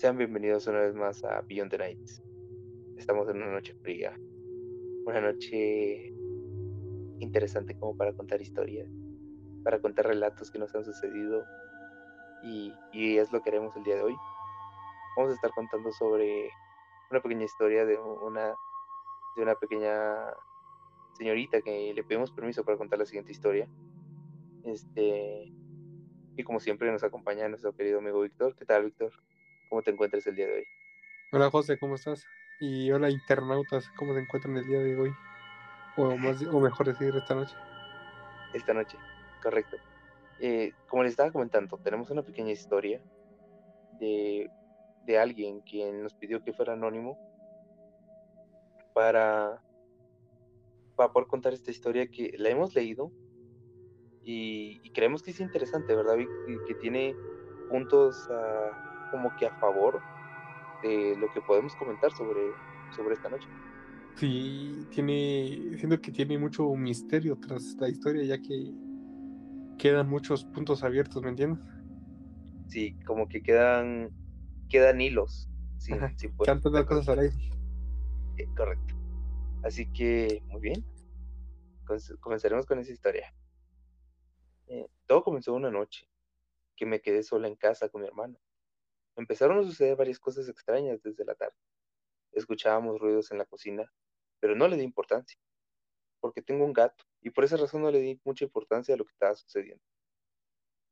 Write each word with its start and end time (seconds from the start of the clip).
Sean 0.00 0.16
bienvenidos 0.16 0.66
una 0.66 0.80
vez 0.80 0.94
más 0.94 1.22
a 1.24 1.42
Beyond 1.42 1.72
the 1.72 1.76
Nights. 1.76 2.22
Estamos 2.96 3.28
en 3.28 3.36
una 3.36 3.52
noche 3.52 3.74
fría, 3.82 4.18
una 5.04 5.20
noche 5.20 6.14
interesante 7.18 7.78
como 7.78 7.94
para 7.94 8.14
contar 8.14 8.40
historias, 8.40 8.88
para 9.62 9.78
contar 9.78 10.06
relatos 10.06 10.50
que 10.50 10.58
nos 10.58 10.74
han 10.74 10.86
sucedido 10.86 11.44
y, 12.42 12.72
y 12.94 13.18
es 13.18 13.30
lo 13.30 13.42
que 13.42 13.50
haremos 13.50 13.76
el 13.76 13.84
día 13.84 13.96
de 13.96 14.04
hoy. 14.04 14.16
Vamos 15.18 15.32
a 15.32 15.34
estar 15.34 15.50
contando 15.50 15.92
sobre 15.92 16.48
una 17.10 17.20
pequeña 17.20 17.44
historia 17.44 17.84
de 17.84 17.98
una, 17.98 18.54
de 19.36 19.42
una 19.42 19.54
pequeña 19.56 20.32
señorita 21.18 21.60
que 21.60 21.92
le 21.92 22.04
pedimos 22.04 22.32
permiso 22.32 22.64
para 22.64 22.78
contar 22.78 22.98
la 22.98 23.04
siguiente 23.04 23.32
historia. 23.32 23.68
Este, 24.64 25.52
y 26.36 26.42
como 26.42 26.58
siempre 26.58 26.90
nos 26.90 27.04
acompaña 27.04 27.46
nuestro 27.50 27.74
querido 27.74 27.98
amigo 27.98 28.22
Víctor. 28.22 28.56
¿Qué 28.56 28.64
tal, 28.64 28.86
Víctor? 28.86 29.12
¿Cómo 29.70 29.82
te 29.82 29.92
encuentras 29.92 30.26
el 30.26 30.34
día 30.34 30.48
de 30.48 30.52
hoy? 30.54 30.64
Hola 31.30 31.48
José, 31.48 31.78
¿cómo 31.78 31.94
estás? 31.94 32.26
Y 32.58 32.90
hola 32.90 33.08
internautas, 33.08 33.88
¿cómo 33.96 34.12
se 34.14 34.20
encuentran 34.20 34.56
el 34.56 34.66
día 34.66 34.80
de 34.80 34.96
hoy? 34.96 35.12
O, 35.96 36.16
más, 36.16 36.42
o 36.42 36.58
mejor 36.58 36.88
decir, 36.88 37.14
esta 37.14 37.36
noche. 37.36 37.54
Esta 38.52 38.74
noche, 38.74 38.98
correcto. 39.40 39.76
Eh, 40.40 40.72
como 40.88 41.04
les 41.04 41.12
estaba 41.12 41.30
comentando, 41.30 41.78
tenemos 41.78 42.10
una 42.10 42.24
pequeña 42.24 42.50
historia 42.50 43.00
de, 44.00 44.50
de 45.04 45.18
alguien 45.20 45.60
quien 45.60 46.02
nos 46.02 46.14
pidió 46.14 46.42
que 46.42 46.52
fuera 46.52 46.72
anónimo 46.72 47.16
para, 48.92 49.62
para 50.96 51.12
poder 51.12 51.28
contar 51.28 51.52
esta 51.52 51.70
historia 51.70 52.08
que 52.08 52.34
la 52.38 52.48
hemos 52.48 52.74
leído 52.74 53.12
y, 54.24 54.80
y 54.82 54.90
creemos 54.90 55.22
que 55.22 55.30
es 55.30 55.38
interesante, 55.38 55.94
¿verdad? 55.94 56.16
Y 56.18 56.64
que 56.66 56.74
tiene 56.74 57.14
puntos 57.68 58.28
a 58.30 58.89
como 59.10 59.34
que 59.36 59.46
a 59.46 59.52
favor 59.52 60.02
de 60.82 61.16
lo 61.18 61.28
que 61.30 61.40
podemos 61.42 61.74
comentar 61.76 62.12
sobre, 62.12 62.54
sobre 62.90 63.14
esta 63.14 63.28
noche. 63.28 63.48
Sí, 64.16 64.88
tiene, 64.90 65.76
siento 65.78 66.00
que 66.00 66.12
tiene 66.12 66.38
mucho 66.38 66.68
misterio 66.74 67.36
tras 67.36 67.76
la 67.78 67.88
historia, 67.88 68.24
ya 68.24 68.38
que 68.38 68.72
quedan 69.78 70.08
muchos 70.08 70.44
puntos 70.44 70.82
abiertos, 70.84 71.22
¿me 71.22 71.30
entiendes? 71.30 71.64
Sí, 72.66 72.94
como 73.06 73.28
que 73.28 73.42
quedan, 73.42 74.10
quedan 74.68 75.00
hilos. 75.00 75.48
Sin, 75.78 75.98
sin 76.18 76.36
Tantas 76.36 76.84
cosas 76.84 77.08
al 77.08 77.20
aire. 77.20 77.34
Eh, 78.36 78.46
correcto. 78.54 78.94
Así 79.62 79.90
que, 79.92 80.42
muy 80.48 80.60
bien. 80.60 80.84
Comenzaremos 82.20 82.66
con 82.66 82.78
esa 82.78 82.92
historia. 82.92 83.34
Eh, 84.68 84.86
todo 85.06 85.24
comenzó 85.24 85.54
una 85.54 85.70
noche 85.70 86.06
que 86.76 86.86
me 86.86 87.00
quedé 87.00 87.22
sola 87.22 87.48
en 87.48 87.56
casa 87.56 87.88
con 87.88 88.02
mi 88.02 88.06
hermano. 88.06 88.38
Empezaron 89.16 89.58
a 89.58 89.62
suceder 89.62 89.96
varias 89.96 90.18
cosas 90.18 90.48
extrañas 90.48 91.02
desde 91.02 91.24
la 91.24 91.34
tarde. 91.34 91.56
Escuchábamos 92.32 92.98
ruidos 93.00 93.30
en 93.32 93.38
la 93.38 93.44
cocina, 93.44 93.90
pero 94.38 94.54
no 94.54 94.68
le 94.68 94.76
di 94.76 94.84
importancia, 94.84 95.38
porque 96.20 96.42
tengo 96.42 96.64
un 96.64 96.72
gato 96.72 97.04
y 97.20 97.30
por 97.30 97.44
esa 97.44 97.56
razón 97.56 97.82
no 97.82 97.90
le 97.90 98.00
di 98.00 98.20
mucha 98.24 98.44
importancia 98.44 98.94
a 98.94 98.96
lo 98.96 99.04
que 99.04 99.12
estaba 99.12 99.34
sucediendo. 99.34 99.82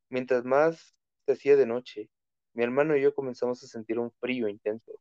Mientras 0.09 0.43
más 0.43 0.95
se 1.25 1.33
hacía 1.33 1.55
de 1.55 1.65
noche, 1.65 2.09
mi 2.53 2.63
hermano 2.63 2.95
y 2.95 3.01
yo 3.01 3.13
comenzamos 3.13 3.63
a 3.63 3.67
sentir 3.67 3.99
un 3.99 4.11
frío 4.11 4.47
intenso, 4.47 4.99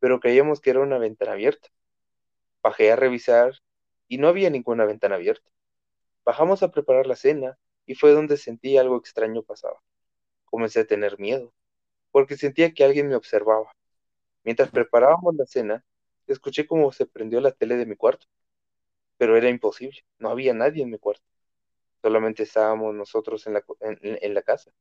pero 0.00 0.20
creíamos 0.20 0.60
que 0.60 0.70
era 0.70 0.80
una 0.80 0.98
ventana 0.98 1.32
abierta. 1.32 1.68
Bajé 2.62 2.92
a 2.92 2.96
revisar 2.96 3.54
y 4.08 4.18
no 4.18 4.28
había 4.28 4.50
ninguna 4.50 4.84
ventana 4.84 5.14
abierta. 5.16 5.50
Bajamos 6.24 6.62
a 6.62 6.70
preparar 6.70 7.06
la 7.06 7.16
cena 7.16 7.58
y 7.86 7.94
fue 7.94 8.12
donde 8.12 8.36
sentí 8.36 8.76
algo 8.76 8.96
extraño 8.96 9.42
pasaba. 9.42 9.82
Comencé 10.44 10.80
a 10.80 10.86
tener 10.86 11.18
miedo 11.18 11.52
porque 12.12 12.36
sentía 12.36 12.72
que 12.74 12.84
alguien 12.84 13.08
me 13.08 13.16
observaba. 13.16 13.72
Mientras 14.44 14.70
preparábamos 14.70 15.34
la 15.36 15.46
cena, 15.46 15.84
escuché 16.26 16.66
cómo 16.66 16.92
se 16.92 17.06
prendió 17.06 17.40
la 17.40 17.52
tele 17.52 17.76
de 17.76 17.86
mi 17.86 17.96
cuarto, 17.96 18.26
pero 19.18 19.36
era 19.36 19.48
imposible, 19.48 20.04
no 20.18 20.30
había 20.30 20.54
nadie 20.54 20.82
en 20.84 20.90
mi 20.90 20.98
cuarto, 20.98 21.24
solamente 22.02 22.44
estábamos 22.44 22.94
nosotros 22.94 23.46
en 23.46 23.54
la, 23.54 23.64
en, 23.80 24.34
la 24.34 24.42
casa. 24.42 24.72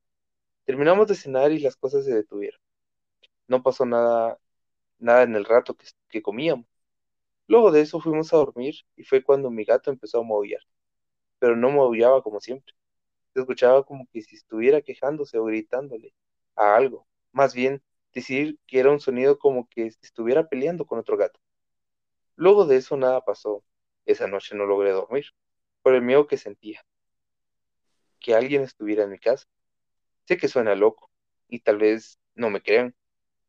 Terminamos 0.65 1.07
de 1.07 1.15
cenar 1.15 1.51
y 1.51 1.59
las 1.59 1.77
cosas 1.77 2.05
se 2.05 2.13
detuvieron. 2.15 2.59
No 3.47 3.63
pasó 3.63 3.85
nada, 3.85 4.39
nada 4.99 5.23
en 5.23 5.35
el 5.35 5.45
rato 5.45 5.75
que, 5.75 5.87
que 6.09 6.21
comíamos. 6.21 6.65
Luego 7.47 7.71
de 7.71 7.81
eso 7.81 7.99
fuimos 8.01 8.33
a 8.33 8.37
dormir 8.37 8.75
y 8.95 9.03
fue 9.03 9.23
cuando 9.23 9.51
mi 9.51 9.65
gato 9.65 9.91
empezó 9.91 10.19
a 10.21 10.23
maullar, 10.23 10.61
pero 11.39 11.55
no 11.55 11.71
maullaba 11.71 12.23
como 12.23 12.41
siempre. 12.41 12.75
Se 13.33 13.41
escuchaba 13.41 13.85
como 13.85 14.07
que 14.13 14.21
si 14.21 14.35
estuviera 14.37 14.81
quejándose 14.81 15.37
o 15.39 15.45
gritándole 15.45 16.13
a 16.55 16.75
algo 16.75 17.07
más 17.31 17.53
bien 17.53 17.83
decir 18.13 18.59
que 18.67 18.79
era 18.79 18.91
un 18.91 18.99
sonido 18.99 19.39
como 19.39 19.67
que 19.69 19.87
estuviera 20.01 20.47
peleando 20.49 20.85
con 20.85 20.99
otro 20.99 21.17
gato. 21.17 21.39
Luego 22.35 22.65
de 22.65 22.77
eso 22.77 22.97
nada 22.97 23.21
pasó. 23.21 23.63
Esa 24.05 24.27
noche 24.27 24.55
no 24.55 24.65
logré 24.65 24.91
dormir, 24.91 25.25
por 25.81 25.93
el 25.93 26.01
miedo 26.01 26.27
que 26.27 26.37
sentía. 26.37 26.83
Que 28.19 28.35
alguien 28.35 28.63
estuviera 28.63 29.03
en 29.03 29.11
mi 29.11 29.19
casa. 29.19 29.47
Sé 30.25 30.37
que 30.37 30.47
suena 30.47 30.75
loco, 30.75 31.09
y 31.47 31.59
tal 31.59 31.77
vez 31.77 32.19
no 32.35 32.49
me 32.49 32.61
crean, 32.61 32.95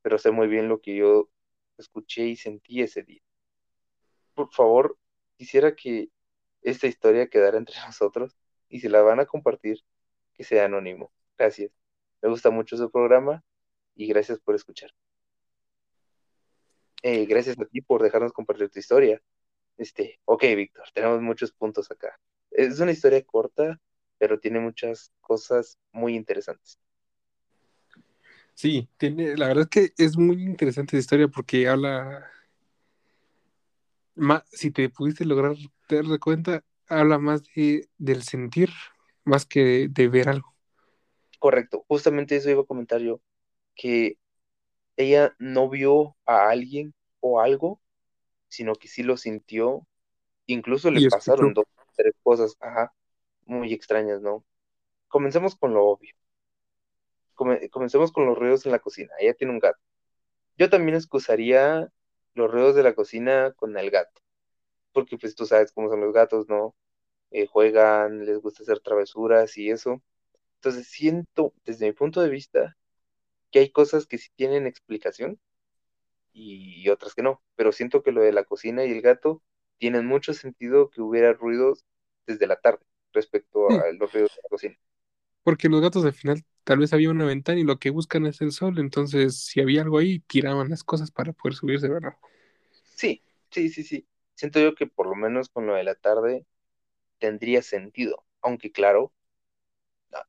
pero 0.03 0.19
sé 0.19 0.31
muy 0.31 0.49
bien 0.49 0.69
lo 0.69 0.81
que 0.81 0.97
yo 0.97 1.31
escuché 1.79 2.25
y 2.27 2.37
sentí 2.37 2.83
ese 2.83 3.03
día. 3.03 3.23
Por 4.35 4.51
favor, 4.53 4.99
quisiera 5.37 5.75
que 5.75 6.11
esta 6.63 6.87
historia 6.87 7.29
quedara 7.29 7.59
entre 7.59 7.77
nosotros, 7.87 8.37
y 8.69 8.81
si 8.81 8.89
la 8.89 9.03
van 9.03 9.21
a 9.21 9.27
compartir, 9.27 9.85
que 10.35 10.45
sea 10.45 10.67
anónimo. 10.67 11.13
Gracias. 11.39 11.73
Me 12.23 12.29
gusta 12.29 12.51
mucho 12.51 12.77
su 12.77 12.91
programa 12.91 13.45
y 13.95 14.07
gracias 14.07 14.39
por 14.41 14.55
escuchar. 14.55 14.91
Eh, 17.03 17.27
gracias 17.27 17.59
a 17.59 17.65
ti 17.65 17.81
por 17.81 18.03
dejarnos 18.03 18.33
compartir 18.33 18.71
tu 18.71 18.79
historia. 18.79 19.21
Este, 19.77 20.21
ok, 20.25 20.45
Víctor, 20.57 20.85
tenemos 20.95 21.21
muchos 21.21 21.53
puntos 21.53 21.91
acá. 21.91 22.19
Es 22.51 22.79
una 22.79 22.93
historia 22.93 23.23
corta, 23.25 23.81
pero 24.19 24.39
tiene 24.39 24.61
muchas 24.61 25.13
cosas 25.21 25.79
muy 25.91 26.15
interesantes. 26.15 26.79
Sí, 28.55 28.89
tiene, 28.99 29.37
la 29.37 29.49
verdad 29.49 29.65
es 29.65 29.69
que 29.71 29.93
es 29.97 30.17
muy 30.17 30.45
interesante 30.45 30.97
la 30.97 31.01
historia 31.01 31.27
porque 31.27 31.67
habla, 31.67 32.31
más, 34.15 34.45
si 34.53 34.71
te 34.71 34.89
pudiste 34.91 35.25
lograr 35.25 35.57
dar 35.89 36.19
cuenta, 36.21 36.65
habla 36.87 37.19
más 37.19 37.43
de, 37.57 37.89
del 37.99 38.23
sentir, 38.23 38.71
más 39.25 39.47
que 39.47 39.89
de 39.89 40.09
ver 40.09 40.29
algo. 40.29 40.55
Correcto, 41.39 41.85
justamente 41.89 42.37
eso 42.37 42.51
iba 42.51 42.63
a 42.63 42.67
comentar 42.67 43.01
yo 43.01 43.21
que 43.75 44.19
ella 44.97 45.35
no 45.39 45.69
vio 45.69 46.17
a 46.27 46.49
alguien 46.49 46.95
o 47.21 47.41
algo, 47.41 47.81
sino 48.49 48.75
que 48.75 48.89
sí 48.89 49.03
lo 49.03 49.17
sintió. 49.17 49.87
Incluso 50.47 50.91
le 50.91 51.09
pasaron 51.09 51.55
dos, 51.55 51.65
tres 51.97 52.15
cosas, 52.23 52.57
ajá, 52.61 52.93
muy 53.47 53.73
extrañas, 53.73 54.21
¿no? 54.21 54.45
Comencemos 55.09 55.57
con 55.57 55.75
lo 55.75 55.87
obvio. 55.87 56.15
comencemos 57.71 58.13
con 58.13 58.27
los 58.27 58.39
ruidos 58.39 58.67
en 58.67 58.73
la 58.73 58.79
cocina. 58.79 59.13
Ella 59.19 59.35
tiene 59.35 59.53
un 59.53 59.59
gato. 59.59 59.81
Yo 60.59 60.71
también 60.71 60.97
excusaría 60.97 61.91
los 62.35 62.51
ruidos 62.51 62.75
de 62.75 62.83
la 62.83 62.95
cocina 62.95 63.53
con 63.57 63.77
el 63.77 63.91
gato. 63.91 64.21
Porque 64.93 65.17
pues 65.19 65.35
tú 65.35 65.47
sabes 65.47 65.73
cómo 65.73 65.89
son 65.89 66.01
los 66.01 66.13
gatos, 66.13 66.49
¿no? 66.49 66.75
Eh, 67.31 67.47
juegan, 67.47 68.27
les 68.27 68.39
gusta 68.39 68.63
hacer 68.63 68.81
travesuras 68.81 69.57
y 69.57 69.71
eso. 69.71 70.03
Entonces 70.57 70.87
siento, 70.89 71.55
desde 71.65 71.87
mi 71.87 71.93
punto 71.93 72.21
de 72.21 72.29
vista, 72.29 72.77
que 73.53 73.61
hay 73.61 73.71
cosas 73.71 74.07
que 74.07 74.19
sí 74.19 74.31
tienen 74.37 74.67
explicación 74.67 75.41
y 76.33 76.89
otras 76.89 77.15
que 77.15 77.23
no, 77.23 77.43
pero 77.57 77.73
siento 77.73 78.03
que 78.03 78.13
lo 78.13 78.23
de 78.23 78.33
la 78.33 78.45
cocina 78.45 78.85
y 78.85 78.93
el 78.93 79.03
gato 79.03 79.43
tienen 79.79 80.07
mucho 80.07 80.35
sentido 80.35 80.91
que 80.91 81.03
hubiera 81.03 81.33
ruidos 81.35 81.85
desde 82.27 82.47
la 82.47 82.57
tarde 82.57 82.85
respecto 83.13 83.69
a 83.69 83.93
los 83.93 84.13
ruidos 84.13 84.35
de 84.37 84.43
la 84.43 84.49
cocina. 84.49 84.77
Porque 85.45 85.69
los 85.69 85.81
gatos 85.81 86.05
al 86.05 86.13
final 86.13 86.43
tal 86.65 86.79
vez 86.79 86.93
había 86.93 87.11
una 87.11 87.25
ventana 87.25 87.59
y 87.59 87.65
lo 87.65 87.79
que 87.79 87.91
buscan 87.91 88.27
es 88.27 88.41
el 88.41 88.53
sol, 88.53 88.79
entonces 88.79 89.45
si 89.45 89.61
había 89.61 89.83
algo 89.83 89.99
ahí, 89.99 90.21
tiraban 90.21 90.71
las 90.71 90.85
cosas 90.85 91.11
para 91.11 91.33
poder 91.33 91.55
subirse, 91.55 91.89
¿verdad? 91.89 92.15
Sí, 92.97 93.23
sí, 93.51 93.69
sí, 93.69 93.83
sí. 93.83 94.07
Siento 94.35 94.61
yo 94.61 94.75
que 94.75 94.87
por 94.87 95.07
lo 95.07 95.15
menos 95.15 95.49
con 95.49 95.67
lo 95.67 95.75
de 95.75 95.85
la 95.85 95.95
tarde 95.95 96.47
tendría 97.19 97.63
sentido, 97.63 98.25
aunque 98.43 98.73
claro, 98.73 99.13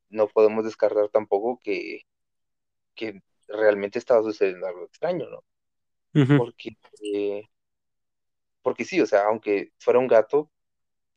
no 0.08 0.28
podemos 0.28 0.64
descartar 0.64 1.08
tampoco 1.08 1.60
que 1.62 2.02
que 2.94 3.22
realmente 3.48 3.98
estaba 3.98 4.22
sucediendo 4.22 4.66
algo 4.66 4.84
extraño, 4.84 5.26
¿no? 5.30 5.44
Porque, 6.36 6.76
eh, 7.02 7.48
porque 8.62 8.84
sí, 8.84 9.00
o 9.00 9.06
sea, 9.06 9.26
aunque 9.26 9.72
fuera 9.78 9.98
un 9.98 10.08
gato, 10.08 10.50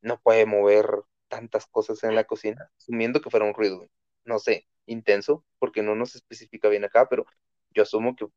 no 0.01 0.19
puede 0.19 0.45
mover 0.45 0.88
tantas 1.27 1.68
cosas 1.68 2.03
en 2.03 2.15
la 2.15 2.24
cocina, 2.25 2.71
asumiendo 2.77 3.21
que 3.21 3.29
fuera 3.29 3.45
un 3.45 3.53
ruido, 3.53 3.88
no 4.25 4.39
sé, 4.39 4.68
intenso, 4.85 5.45
porque 5.59 5.83
no 5.83 5.95
nos 5.95 6.15
especifica 6.15 6.69
bien 6.69 6.85
acá, 6.85 7.07
pero 7.09 7.25
yo 7.71 7.83
asumo 7.83 8.15
que 8.15 8.27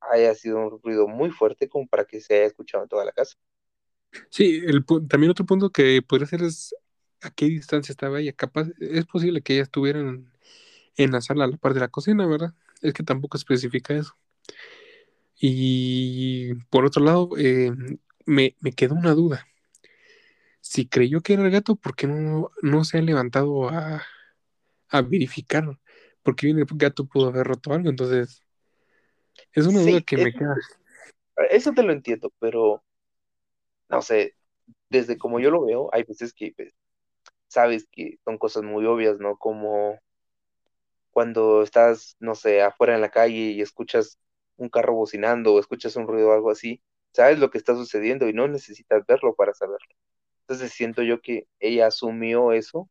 haya 0.00 0.34
sido 0.34 0.58
un 0.58 0.80
ruido 0.82 1.06
muy 1.06 1.30
fuerte 1.30 1.68
como 1.68 1.86
para 1.86 2.04
que 2.04 2.20
se 2.20 2.34
haya 2.34 2.46
escuchado 2.46 2.82
en 2.82 2.88
toda 2.88 3.04
la 3.04 3.12
casa. 3.12 3.36
Sí, 4.30 4.62
el, 4.66 4.84
también 5.08 5.30
otro 5.30 5.46
punto 5.46 5.70
que 5.70 6.02
podría 6.02 6.26
ser 6.26 6.42
es 6.42 6.74
a 7.22 7.30
qué 7.30 7.46
distancia 7.46 7.92
estaba 7.92 8.20
ella. 8.20 8.32
Capaz, 8.32 8.68
es 8.80 9.06
posible 9.06 9.42
que 9.42 9.54
ella 9.54 9.62
estuviera 9.62 10.00
en, 10.00 10.30
en 10.96 11.12
la 11.12 11.20
sala 11.20 11.44
a 11.44 11.46
la 11.46 11.56
par 11.56 11.74
de 11.74 11.80
la 11.80 11.88
cocina, 11.88 12.26
¿verdad? 12.26 12.54
Es 12.82 12.92
que 12.92 13.02
tampoco 13.02 13.36
especifica 13.36 13.94
eso. 13.94 14.14
Y 15.40 16.54
por 16.70 16.84
otro 16.84 17.02
lado, 17.02 17.30
eh, 17.38 17.72
me, 18.26 18.56
me 18.60 18.72
quedó 18.72 18.94
una 18.94 19.12
duda. 19.12 19.46
Si 20.60 20.88
creyó 20.88 21.20
que 21.20 21.32
era 21.34 21.44
el 21.44 21.50
gato, 21.50 21.76
¿por 21.76 21.96
qué 21.96 22.06
no, 22.06 22.50
no 22.62 22.84
se 22.84 22.98
ha 22.98 23.02
levantado 23.02 23.68
a, 23.68 24.04
a 24.88 25.02
verificar? 25.02 25.78
Porque 26.22 26.46
bien 26.46 26.58
el 26.58 26.66
gato 26.70 27.06
pudo 27.06 27.28
haber 27.28 27.46
roto 27.46 27.72
algo, 27.72 27.90
entonces 27.90 28.44
es 29.52 29.66
una 29.66 29.80
duda 29.80 30.00
que 30.02 30.16
me 30.16 30.32
queda. 30.32 30.56
eso 31.50 31.72
te 31.72 31.82
lo 31.82 31.92
entiendo, 31.92 32.32
pero 32.38 32.82
no 33.88 34.02
sé, 34.02 34.36
desde 34.88 35.18
como 35.18 35.40
yo 35.40 35.50
lo 35.50 35.64
veo, 35.64 35.90
hay 35.92 36.04
veces 36.04 36.32
que 36.32 36.52
pues, 36.56 36.72
sabes 37.48 37.86
que 37.90 38.18
son 38.24 38.38
cosas 38.38 38.62
muy 38.62 38.86
obvias, 38.86 39.18
¿no? 39.18 39.36
Como 39.36 39.98
cuando 41.12 41.62
estás, 41.64 42.16
no 42.20 42.36
sé, 42.36 42.62
afuera 42.62 42.96
en 42.96 43.02
la 43.02 43.10
calle 43.12 43.34
y 43.52 43.62
escuchas 43.62 44.20
un 44.56 44.70
carro 44.70 44.94
bocinando 44.94 45.54
o 45.54 45.60
escuchas 45.60 45.96
un 45.96 46.08
ruido 46.08 46.30
o 46.30 46.34
algo 46.34 46.50
así, 46.52 46.82
sabes 47.14 47.40
lo 47.40 47.50
que 47.50 47.58
está 47.58 47.74
sucediendo 47.76 48.28
y 48.28 48.34
no 48.34 48.48
necesitas 48.48 49.06
verlo 49.06 49.34
para 49.36 49.54
saberlo. 49.54 49.88
Entonces 50.42 50.72
siento 50.72 51.02
yo 51.02 51.20
que 51.22 51.48
ella 51.60 51.88
asumió 51.88 52.52
eso, 52.52 52.90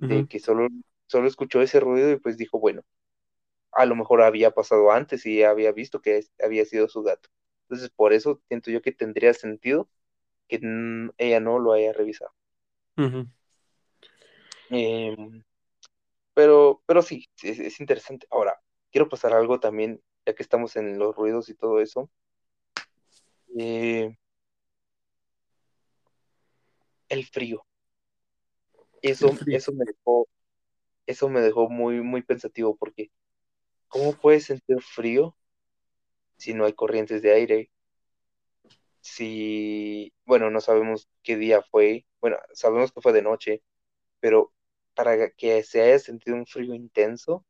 de 0.00 0.26
que 0.26 0.38
solo, 0.40 0.68
solo 1.08 1.28
escuchó 1.28 1.62
ese 1.62 1.80
ruido 1.80 2.10
y 2.12 2.18
pues 2.20 2.36
dijo, 2.38 2.58
bueno, 2.60 2.82
a 3.72 3.86
lo 3.86 3.96
mejor 3.96 4.22
había 4.22 4.50
pasado 4.52 4.92
antes 4.92 5.26
y 5.26 5.42
había 5.44 5.72
visto 5.72 6.00
que 6.00 6.18
es- 6.18 6.32
había 6.44 6.64
sido 6.64 6.88
su 6.88 7.02
gato. 7.02 7.28
Entonces 7.64 7.90
por 7.90 8.12
eso 8.12 8.40
siento 8.48 8.70
yo 8.70 8.82
que 8.82 8.92
tendría 8.92 9.34
sentido 9.34 9.88
que 10.48 10.60
ella 11.18 11.40
no 11.40 11.58
lo 11.60 11.72
haya 11.74 11.92
revisado. 11.94 12.32
Pero, 16.34 16.82
pero 16.86 17.02
sí, 17.02 17.26
es, 17.42 17.58
es 17.58 17.80
interesante. 17.80 18.26
Ahora, 18.30 18.60
quiero 18.90 19.08
pasar 19.08 19.32
algo 19.34 19.60
también, 19.60 20.02
ya 20.26 20.34
que 20.34 20.42
estamos 20.42 20.76
en 20.76 20.98
los 20.98 21.16
ruidos 21.16 21.48
y 21.48 21.54
todo 21.54 21.80
eso. 21.80 22.10
Eh, 23.58 24.16
el 27.08 27.24
frío. 27.26 27.64
El 29.02 29.12
Eso, 29.12 29.28
frío. 29.32 29.56
eso 29.56 29.72
me 29.72 29.84
dejó, 29.84 30.28
eso 31.06 31.28
me 31.28 31.40
dejó 31.40 31.68
muy, 31.68 32.00
muy 32.02 32.22
pensativo 32.22 32.76
porque 32.76 33.10
¿cómo 33.88 34.14
puedes 34.14 34.44
sentir 34.46 34.80
frío 34.82 35.36
si 36.36 36.54
no 36.54 36.64
hay 36.66 36.72
corrientes 36.74 37.22
de 37.22 37.32
aire? 37.32 37.70
Si, 39.00 40.12
bueno, 40.24 40.50
no 40.50 40.60
sabemos 40.60 41.08
qué 41.22 41.36
día 41.36 41.62
fue, 41.62 42.06
bueno, 42.20 42.38
sabemos 42.54 42.92
que 42.92 43.00
fue 43.00 43.12
de 43.12 43.22
noche, 43.22 43.62
pero 44.20 44.52
para 44.94 45.30
que 45.30 45.62
se 45.64 45.82
haya 45.82 45.98
sentido 45.98 46.36
un 46.36 46.46
frío 46.46 46.74
intenso, 46.74 47.44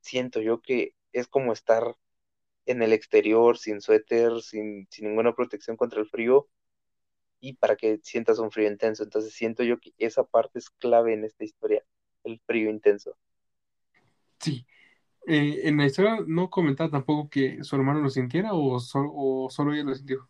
siento 0.00 0.40
yo 0.40 0.62
que 0.62 0.94
es 1.12 1.28
como 1.28 1.52
estar 1.52 1.96
en 2.66 2.82
el 2.82 2.92
exterior, 2.94 3.58
sin 3.58 3.80
suéter, 3.80 4.42
sin, 4.42 4.88
sin 4.90 5.08
ninguna 5.08 5.34
protección 5.34 5.76
contra 5.76 6.00
el 6.00 6.08
frío, 6.08 6.48
y 7.40 7.54
para 7.54 7.76
que 7.76 8.00
sientas 8.02 8.38
un 8.40 8.50
frío 8.52 8.68
intenso. 8.70 9.04
Entonces 9.04 9.34
siento 9.34 9.62
yo 9.64 9.78
que 9.80 9.92
esa 9.98 10.24
parte 10.24 10.58
es 10.60 10.70
clave 10.70 11.14
en 11.14 11.24
esta 11.24 11.44
historia, 11.44 11.84
el 12.24 12.40
frío 12.46 12.70
intenso. 12.70 13.16
Sí. 14.40 14.66
Eh, 15.26 15.62
en 15.68 15.78
la 15.78 15.86
historia 15.86 16.18
no 16.26 16.50
comentaba 16.50 16.90
tampoco 16.90 17.30
que 17.30 17.62
su 17.64 17.76
hermano 17.76 18.00
lo 18.00 18.10
sintiera 18.10 18.54
o, 18.54 18.80
sol- 18.80 19.10
o 19.14 19.48
solo 19.50 19.74
ella 19.74 19.84
lo 19.84 19.94
sintió. 19.94 20.28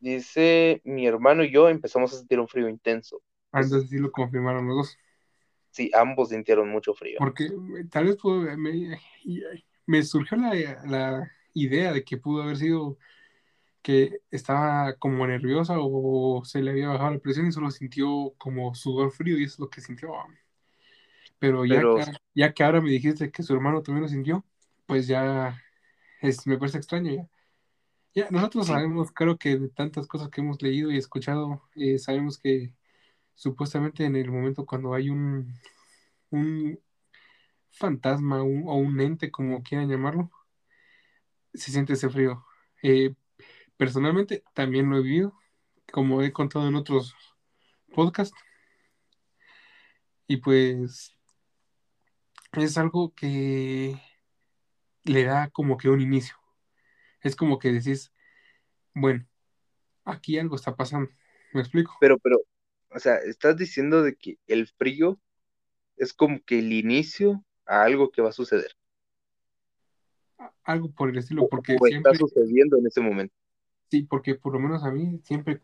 Dice, 0.00 0.80
mi 0.84 1.06
hermano 1.06 1.44
y 1.44 1.52
yo 1.52 1.68
empezamos 1.68 2.12
a 2.12 2.18
sentir 2.18 2.40
un 2.40 2.48
frío 2.48 2.68
intenso. 2.68 3.20
Ah, 3.52 3.60
Entonces, 3.62 3.90
sí 3.90 3.98
lo 3.98 4.10
confirmaron 4.12 4.66
los 4.68 4.76
dos. 4.76 4.98
sí, 5.70 5.90
ambos 5.94 6.28
sintieron 6.30 6.68
mucho 6.70 6.94
frío. 6.94 7.20
Porque 7.20 7.46
eh, 7.46 7.84
tal 7.90 8.04
vez 8.06 8.16
pudo- 8.16 8.56
me, 8.56 8.98
y- 9.24 9.42
me 9.86 10.02
surgió 10.02 10.36
la, 10.38 10.54
la 10.86 11.30
idea 11.54 11.92
de 11.92 12.04
que 12.04 12.18
pudo 12.18 12.42
haber 12.42 12.56
sido 12.58 12.98
que 13.82 14.20
estaba 14.30 14.94
como 14.98 15.26
nerviosa 15.26 15.76
o 15.80 16.44
se 16.44 16.62
le 16.62 16.72
había 16.72 16.88
bajado 16.88 17.12
la 17.12 17.20
presión 17.20 17.48
y 17.48 17.52
solo 17.52 17.70
sintió 17.72 18.34
como 18.38 18.74
sudor 18.74 19.12
frío 19.12 19.38
y 19.38 19.44
eso 19.44 19.54
es 19.56 19.60
lo 19.60 19.70
que 19.70 19.80
sintió. 19.82 20.10
Pero 21.38 21.64
ya 21.64 21.80
Pero 21.80 21.90
que, 21.90 22.04
ya 22.34 22.52
que 22.52 22.64
ahora 22.64 22.80
me 22.80 22.90
dijiste 22.90 23.30
que 23.30 23.42
su 23.42 23.54
hermano 23.54 23.82
también 23.82 24.02
lo 24.02 24.08
sintió, 24.08 24.44
pues 24.86 25.06
ya 25.06 25.60
es, 26.22 26.46
me 26.46 26.58
parece 26.58 26.78
extraño 26.78 27.12
ya. 27.14 27.28
Ya, 28.14 28.28
nosotros 28.30 28.66
sabemos, 28.68 29.12
creo 29.12 29.38
que 29.38 29.58
de 29.58 29.68
tantas 29.70 30.06
cosas 30.08 30.30
que 30.30 30.40
hemos 30.42 30.62
leído 30.62 30.90
y 30.92 30.98
escuchado, 30.98 31.62
eh, 31.76 31.98
sabemos 31.98 32.38
que 32.38 32.74
supuestamente 33.38 34.04
en 34.04 34.16
el 34.16 34.32
momento 34.32 34.66
cuando 34.66 34.94
hay 34.94 35.10
un, 35.10 35.54
un 36.30 36.80
fantasma 37.70 38.42
o 38.42 38.74
un 38.74 39.00
ente, 39.00 39.30
como 39.30 39.62
quieran 39.62 39.88
llamarlo, 39.88 40.30
se 41.54 41.70
siente 41.70 41.92
ese 41.92 42.10
frío. 42.10 42.44
Eh, 42.82 43.14
personalmente 43.76 44.42
también 44.54 44.90
lo 44.90 44.98
he 44.98 45.02
vivido, 45.02 45.34
como 45.92 46.20
he 46.22 46.32
contado 46.32 46.66
en 46.66 46.74
otros 46.74 47.14
podcasts, 47.94 48.36
y 50.26 50.38
pues 50.38 51.16
es 52.54 52.76
algo 52.76 53.14
que 53.14 54.02
le 55.04 55.24
da 55.24 55.48
como 55.50 55.76
que 55.76 55.88
un 55.88 56.00
inicio. 56.00 56.34
Es 57.20 57.36
como 57.36 57.60
que 57.60 57.70
decís, 57.70 58.12
bueno, 58.94 59.24
aquí 60.04 60.38
algo 60.38 60.56
está 60.56 60.74
pasando. 60.74 61.08
¿Me 61.52 61.60
explico? 61.60 61.96
pero, 62.00 62.18
pero, 62.18 62.38
o 62.90 62.98
sea, 62.98 63.16
estás 63.16 63.56
diciendo 63.56 64.02
de 64.02 64.16
que 64.16 64.38
el 64.46 64.66
frío 64.68 65.20
es 65.96 66.12
como 66.14 66.42
que 66.44 66.58
el 66.60 66.72
inicio 66.72 67.44
a 67.66 67.82
algo 67.82 68.10
que 68.10 68.22
va 68.22 68.30
a 68.30 68.32
suceder, 68.32 68.72
Algo 70.64 70.90
por 70.92 71.08
el 71.10 71.18
estilo, 71.18 71.48
porque 71.48 71.76
o 71.80 71.86
está 71.86 71.88
siempre, 71.90 72.18
sucediendo 72.18 72.76
en 72.78 72.86
ese 72.86 73.00
momento. 73.00 73.34
sí, 73.90 74.02
porque 74.02 74.34
por 74.34 74.52
lo 74.52 74.60
menos 74.60 74.84
a 74.84 74.90
mí, 74.90 75.20
siempre, 75.24 75.62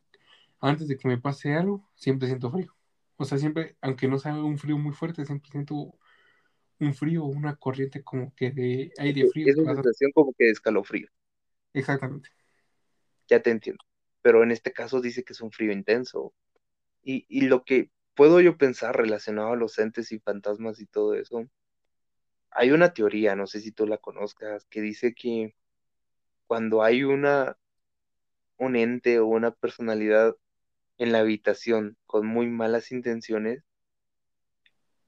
antes 0.60 0.88
de 0.88 0.96
que 0.96 1.08
me 1.08 1.18
pase 1.18 1.54
algo, 1.54 1.88
siempre 1.94 2.28
siento 2.28 2.50
frío. 2.50 2.74
O 3.16 3.24
sea, 3.24 3.38
siempre, 3.38 3.76
aunque 3.80 4.08
no 4.08 4.18
sea 4.18 4.34
un 4.34 4.58
frío 4.58 4.78
muy 4.78 4.92
fuerte, 4.92 5.24
siempre 5.24 5.50
siento 5.50 5.94
un 6.80 6.94
frío 6.94 7.24
una 7.24 7.56
corriente 7.56 8.02
como 8.02 8.34
que 8.34 8.50
de 8.50 8.92
aire 8.98 9.26
frío 9.28 9.46
que 9.46 9.62
pasa. 9.62 9.82
sensación 9.82 10.12
como 10.12 10.32
que 10.34 10.44
de 10.46 10.50
escalofrío, 10.50 11.08
Exactamente. 11.74 12.30
ya 13.28 13.40
te 13.42 13.50
entiendo. 13.50 13.84
Pero 14.22 14.42
en 14.42 14.50
este 14.50 14.72
caso 14.72 15.00
dice 15.00 15.24
que 15.24 15.32
es 15.34 15.40
un 15.40 15.52
frío 15.52 15.72
intenso. 15.72 16.34
Y, 17.04 17.26
y 17.28 17.42
lo 17.42 17.64
que 17.64 17.90
puedo 18.14 18.40
yo 18.40 18.56
pensar 18.58 18.96
relacionado 18.96 19.52
a 19.52 19.56
los 19.56 19.78
entes 19.78 20.12
y 20.12 20.18
fantasmas 20.18 20.80
y 20.80 20.86
todo 20.86 21.14
eso, 21.14 21.48
hay 22.50 22.70
una 22.70 22.94
teoría, 22.94 23.36
no 23.36 23.46
sé 23.46 23.60
si 23.60 23.72
tú 23.72 23.86
la 23.86 23.98
conozcas, 23.98 24.64
que 24.66 24.80
dice 24.80 25.14
que 25.14 25.54
cuando 26.46 26.82
hay 26.82 27.04
una, 27.04 27.58
un 28.58 28.76
ente 28.76 29.18
o 29.20 29.26
una 29.26 29.52
personalidad 29.52 30.36
en 30.98 31.12
la 31.12 31.20
habitación 31.20 31.96
con 32.06 32.26
muy 32.26 32.46
malas 32.48 32.92
intenciones, 32.92 33.64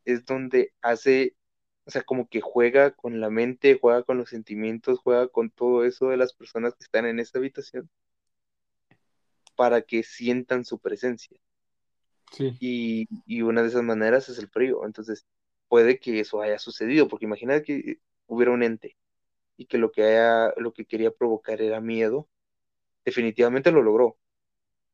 es 0.04 0.24
donde 0.24 0.72
hace, 0.82 1.36
o 1.84 1.90
sea, 1.90 2.02
como 2.02 2.28
que 2.28 2.40
juega 2.40 2.92
con 2.92 3.20
la 3.20 3.30
mente, 3.30 3.78
juega 3.80 4.02
con 4.04 4.18
los 4.18 4.30
sentimientos, 4.30 4.98
juega 5.00 5.28
con 5.28 5.50
todo 5.50 5.84
eso 5.84 6.08
de 6.08 6.16
las 6.16 6.32
personas 6.34 6.74
que 6.74 6.84
están 6.84 7.06
en 7.06 7.20
esa 7.20 7.38
habitación 7.38 7.90
para 9.56 9.82
que 9.82 10.02
sientan 10.04 10.64
su 10.64 10.78
presencia. 10.78 11.38
Sí, 12.32 12.56
Y, 12.58 13.06
y 13.26 13.42
una 13.42 13.62
de 13.62 13.68
esas 13.68 13.82
maneras 13.82 14.28
es 14.28 14.38
el 14.38 14.48
frío. 14.48 14.84
Entonces, 14.86 15.26
puede 15.68 15.98
que 16.00 16.20
eso 16.20 16.40
haya 16.42 16.58
sucedido, 16.58 17.08
porque 17.08 17.26
imagina 17.26 17.62
que 17.62 18.00
hubiera 18.26 18.52
un 18.52 18.62
ente 18.62 18.96
y 19.58 19.66
que 19.66 19.78
lo 19.78 19.92
que 19.92 20.04
haya, 20.04 20.52
lo 20.58 20.72
que 20.74 20.86
quería 20.86 21.10
provocar 21.12 21.62
era 21.62 21.80
miedo, 21.80 22.28
definitivamente 23.04 23.72
lo 23.72 23.82
logró, 23.82 24.18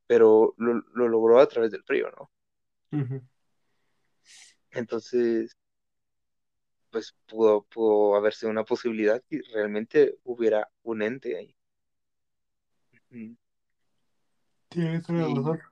pero 0.06 0.54
lo, 0.58 0.74
lo 0.94 1.08
logró 1.08 1.40
a 1.40 1.48
través 1.48 1.72
del 1.72 1.84
frío, 1.84 2.10
¿no? 2.18 2.30
Entonces, 4.72 5.56
pues 6.90 7.16
pudo, 7.26 7.64
pudo 7.64 8.14
haber 8.14 8.34
sido 8.34 8.50
una 8.52 8.64
posibilidad 8.64 9.20
que 9.28 9.40
realmente 9.52 10.18
hubiera 10.24 10.70
un 10.84 11.02
ente 11.02 11.36
ahí. 11.36 11.56
Tienes 15.14 15.32
razón. 15.34 15.62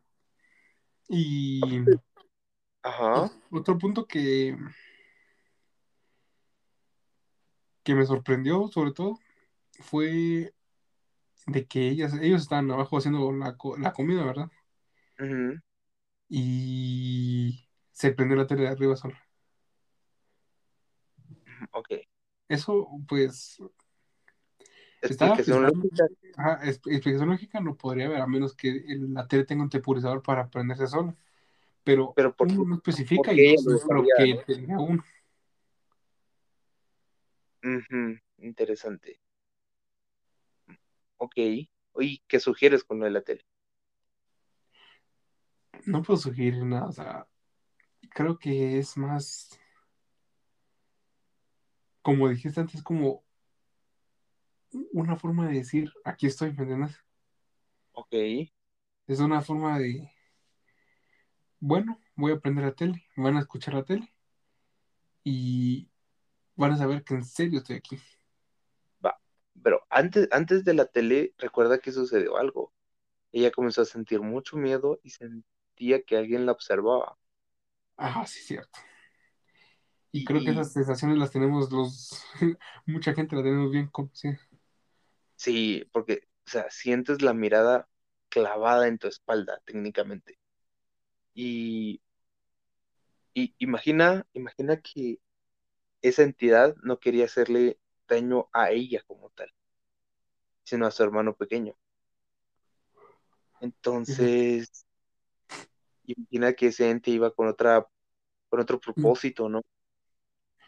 Y 1.11 1.81
ajá, 2.83 3.31
otro 3.51 3.79
punto 3.79 4.07
que, 4.07 4.57
que 7.83 7.95
me 7.95 8.07
sorprendió, 8.07 8.69
sobre 8.69 8.93
todo, 8.93 9.19
fue 9.81 10.55
de 11.47 11.67
que 11.67 11.89
ellas, 11.89 12.15
ellos 12.23 12.43
estaban 12.43 12.71
abajo 12.71 12.99
haciendo 12.99 13.33
la, 13.33 13.57
la 13.79 13.93
comida, 13.93 14.25
¿verdad? 14.25 14.51
ujú, 15.21 15.61
Y 16.31 17.69
se 17.93 18.13
prendió 18.13 18.37
la 18.37 18.47
tele 18.47 18.63
de 18.63 18.69
arriba 18.69 18.97
sola. 18.97 19.21
ok. 21.73 21.91
Eso, 22.49 22.89
pues, 23.09 23.59
Explicación 25.03 25.63
lógica, 25.63 26.07
ajá, 26.37 26.61
explicación 26.69 27.29
lógica 27.31 27.61
no 27.61 27.75
podría 27.77 28.07
haber, 28.07 28.21
a 28.21 28.27
menos 28.27 28.55
que 28.55 28.69
el- 28.69 29.15
la 29.15 29.27
tele 29.27 29.45
tenga 29.45 29.63
un 29.63 29.71
temporizador 29.71 30.23
para 30.23 30.49
prenderse 30.49 30.87
sola. 30.87 31.17
Pero 31.83 32.13
pero 32.15 32.37
¿por 32.37 32.49
uno 32.49 32.65
no 32.65 32.75
especifica 32.77 33.33
y 33.33 33.57
no 33.57 33.79
creo 33.79 34.05
que 34.17 34.35
no? 34.35 34.43
tenga 34.45 34.81
uno. 34.81 35.05
Ujú, 37.63 38.19
interesante. 38.39 39.21
Ok. 41.17 41.37
¿Y 41.37 42.23
qué 42.27 42.41
sugieres 42.41 42.85
con 42.85 42.99
lo 42.99 43.05
de 43.07 43.11
la 43.11 43.23
tele? 43.23 43.45
No 45.87 46.03
puedo 46.03 46.19
sugerir 46.19 46.65
nada, 46.65 46.87
o 46.87 46.93
sea, 46.93 47.27
creo 48.11 48.39
que 48.39 48.79
es 48.79 48.97
más, 48.97 49.59
como 52.03 52.29
dijiste 52.29 52.61
antes, 52.61 52.83
como 52.83 53.25
una 54.93 55.17
forma 55.17 55.49
de 55.49 55.55
decir, 55.59 55.93
aquí 56.05 56.27
estoy, 56.27 56.53
¿me 56.53 56.63
entiendes? 56.63 56.97
Ok. 57.93 58.15
Es 59.07 59.21
una 59.21 59.41
forma 59.43 59.79
de, 59.79 60.11
bueno, 61.59 62.01
voy 62.17 62.33
a 62.33 62.37
aprender 62.37 62.65
la 62.65 62.73
tele, 62.73 63.05
van 63.17 63.37
a 63.37 63.41
escuchar 63.41 63.75
la 63.75 63.85
tele 63.85 64.15
y 65.25 65.89
van 66.57 66.73
a 66.73 66.79
saber 66.79 67.05
que 67.05 67.15
en 67.15 67.25
serio 67.25 67.59
estoy 67.59 67.77
aquí. 67.77 67.99
Va. 69.05 69.21
Pero 69.63 69.83
antes, 69.91 70.29
antes 70.33 70.65
de 70.65 70.75
la 70.75 70.87
tele, 70.87 71.35
recuerda 71.39 71.79
que 71.79 71.93
sucedió 71.93 72.37
algo. 72.37 72.73
Ella 73.33 73.51
comenzó 73.51 73.83
a 73.83 73.85
sentir 73.85 74.21
mucho 74.21 74.57
miedo 74.57 75.01
y 75.03 75.11
sentía 75.11 76.03
que 76.03 76.17
alguien 76.17 76.47
la 76.47 76.53
observaba. 76.53 77.19
Ah, 77.97 78.27
sí, 78.27 78.41
cierto. 78.41 78.79
Y 80.13 80.21
Y, 80.21 80.25
creo 80.25 80.41
que 80.41 80.51
esas 80.51 80.73
sensaciones 80.73 81.19
las 81.19 81.31
tenemos 81.31 81.71
los, 81.71 82.25
mucha 82.87 83.15
gente 83.15 83.37
la 83.37 83.43
tenemos 83.43 83.71
bien 83.71 83.89
conocida. 83.89 84.41
Sí, 85.41 85.85
porque, 85.93 86.29
o 86.47 86.51
sea, 86.51 86.71
sientes 86.71 87.23
la 87.23 87.35
mirada 87.35 87.89
clavada 88.29 88.89
en 88.89 88.99
tu 88.99 89.09
espalda, 89.09 89.61
técnicamente. 89.65 90.39
Y, 91.35 92.01
y 93.35 93.55
imagina, 93.59 94.25
imagina 94.35 94.81
que 94.81 95.19
esa 96.03 96.23
entidad 96.25 96.77
no 96.83 97.01
quería 97.01 97.27
hacerle 97.27 97.79
daño 98.09 98.49
a 98.53 98.71
ella 98.73 99.03
como 99.07 99.31
tal, 99.31 99.53
sino 100.65 100.87
a 100.87 100.91
su 100.91 101.03
hermano 101.03 101.35
pequeño. 101.37 101.77
Entonces, 103.61 104.85
imagina 106.07 106.53
que 106.55 106.67
ese 106.69 106.91
ente 106.91 107.11
iba 107.11 107.31
con 107.31 107.49
otra, 107.49 107.87
con 108.51 108.61
otro 108.61 108.81
propósito, 108.81 109.49
¿no? 109.49 109.63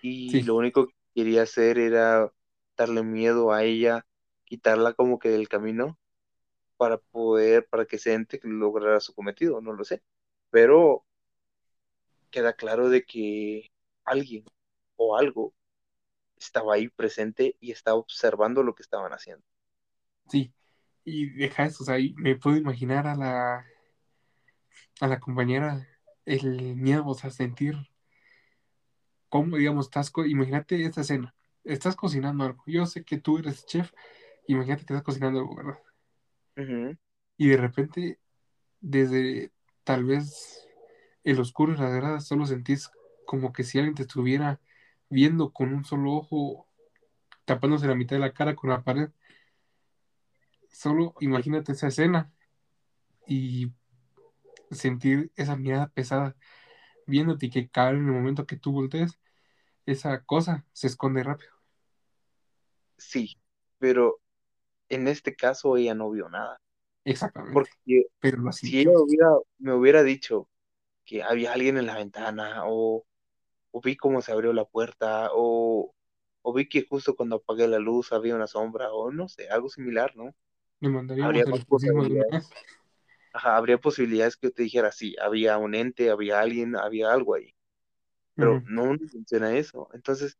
Y 0.00 0.40
Sí, 0.40 0.42
lo 0.42 0.56
único 0.56 0.86
que 0.86 0.94
quería 1.14 1.42
hacer 1.42 1.78
era 1.78 2.30
darle 2.76 3.02
miedo 3.02 3.52
a 3.52 3.64
ella, 3.64 4.06
quitarla 4.52 4.92
como 4.92 5.18
que 5.18 5.30
del 5.30 5.48
camino 5.48 5.98
para 6.76 6.98
poder, 6.98 7.66
para 7.70 7.86
que 7.86 7.96
ese 7.96 8.12
ente 8.12 8.38
lograra 8.42 9.00
su 9.00 9.14
cometido, 9.14 9.62
no 9.62 9.72
lo 9.72 9.82
sé. 9.82 10.02
Pero 10.50 11.06
queda 12.30 12.52
claro 12.52 12.90
de 12.90 13.02
que 13.02 13.72
alguien 14.04 14.44
o 14.96 15.16
algo 15.16 15.54
estaba 16.36 16.74
ahí 16.74 16.90
presente 16.90 17.56
y 17.60 17.70
estaba 17.72 17.96
observando 17.96 18.62
lo 18.62 18.74
que 18.74 18.82
estaban 18.82 19.12
haciendo. 19.12 19.42
sí. 20.28 20.52
Y 21.04 21.30
deja 21.30 21.64
eso, 21.64 21.82
o 21.82 21.86
sea, 21.86 21.96
me 22.16 22.36
puedo 22.36 22.56
imaginar 22.58 23.06
a 23.06 23.16
la, 23.16 23.66
a 25.00 25.06
la 25.08 25.18
compañera 25.18 25.88
el 26.26 26.76
miedo, 26.76 27.06
o 27.06 27.14
sea, 27.14 27.30
sentir 27.30 27.74
cómo, 29.30 29.56
digamos, 29.56 29.86
estás, 29.86 30.12
imagínate 30.26 30.84
esta 30.84 31.00
escena, 31.00 31.34
estás 31.64 31.96
cocinando 31.96 32.44
algo, 32.44 32.62
yo 32.66 32.84
sé 32.86 33.02
que 33.02 33.18
tú 33.18 33.38
eres 33.38 33.64
chef, 33.66 33.92
imagínate 34.46 34.84
que 34.84 34.94
estás 34.94 35.04
cocinando 35.04 35.40
algo, 35.40 35.56
¿verdad? 35.56 35.78
Y 37.36 37.48
de 37.48 37.56
repente, 37.56 38.18
desde 38.80 39.52
tal 39.84 40.04
vez 40.04 40.66
el 41.24 41.40
oscuro 41.40 41.72
y 41.74 41.76
las 41.76 41.92
gradas, 41.94 42.26
solo 42.26 42.46
sentís 42.46 42.90
como 43.26 43.52
que 43.52 43.64
si 43.64 43.78
alguien 43.78 43.94
te 43.94 44.02
estuviera 44.02 44.60
viendo 45.08 45.52
con 45.52 45.72
un 45.74 45.84
solo 45.84 46.12
ojo, 46.14 46.66
tapándose 47.44 47.86
la 47.86 47.94
mitad 47.94 48.16
de 48.16 48.20
la 48.20 48.32
cara 48.32 48.54
con 48.56 48.70
la 48.70 48.82
pared, 48.82 49.10
solo 50.70 51.14
imagínate 51.20 51.72
esa 51.72 51.88
escena 51.88 52.32
y 53.26 53.72
sentir 54.70 55.30
esa 55.36 55.56
mirada 55.56 55.88
pesada 55.88 56.36
viéndote 57.06 57.46
y 57.46 57.50
que 57.50 57.68
cada 57.68 57.90
en 57.90 57.96
el 58.06 58.12
momento 58.12 58.46
que 58.46 58.56
tú 58.56 58.72
voltees, 58.72 59.18
esa 59.86 60.24
cosa 60.24 60.64
se 60.72 60.86
esconde 60.86 61.22
rápido. 61.22 61.52
Sí, 62.96 63.36
pero 63.78 64.21
en 64.94 65.08
este 65.08 65.34
caso 65.34 65.76
ella 65.76 65.94
no 65.94 66.10
vio 66.10 66.28
nada. 66.28 66.60
Exactamente, 67.04 67.54
Porque 67.54 68.06
pero 68.20 68.38
lo 68.38 68.52
si 68.52 68.80
ella 68.80 68.92
hubiera, 68.92 69.28
me 69.58 69.74
hubiera 69.74 70.02
dicho 70.02 70.48
que 71.04 71.22
había 71.22 71.52
alguien 71.52 71.78
en 71.78 71.86
la 71.86 71.96
ventana 71.96 72.62
o, 72.66 73.04
o 73.72 73.80
vi 73.80 73.96
cómo 73.96 74.22
se 74.22 74.32
abrió 74.32 74.52
la 74.52 74.64
puerta 74.64 75.30
o, 75.32 75.92
o 76.42 76.52
vi 76.52 76.68
que 76.68 76.86
justo 76.88 77.16
cuando 77.16 77.36
apagué 77.36 77.66
la 77.66 77.78
luz 77.78 78.12
había 78.12 78.36
una 78.36 78.46
sombra 78.46 78.92
o 78.92 79.10
no 79.10 79.28
sé, 79.28 79.48
algo 79.48 79.68
similar, 79.68 80.14
¿no? 80.16 80.34
Le 80.80 80.88
mandaríamos 80.88 81.28
Habría 81.28 81.46
más 81.46 81.64
vez. 82.30 82.50
Ajá, 83.34 83.56
habría 83.56 83.78
posibilidades 83.78 84.36
que 84.36 84.48
yo 84.48 84.52
te 84.52 84.62
dijera, 84.62 84.92
sí, 84.92 85.16
había 85.20 85.56
un 85.56 85.74
ente, 85.74 86.10
había 86.10 86.40
alguien, 86.40 86.76
había 86.76 87.12
algo 87.12 87.34
ahí, 87.34 87.54
pero 88.34 88.60
no 88.66 88.96
funciona 89.10 89.56
eso. 89.56 89.88
Entonces, 89.94 90.36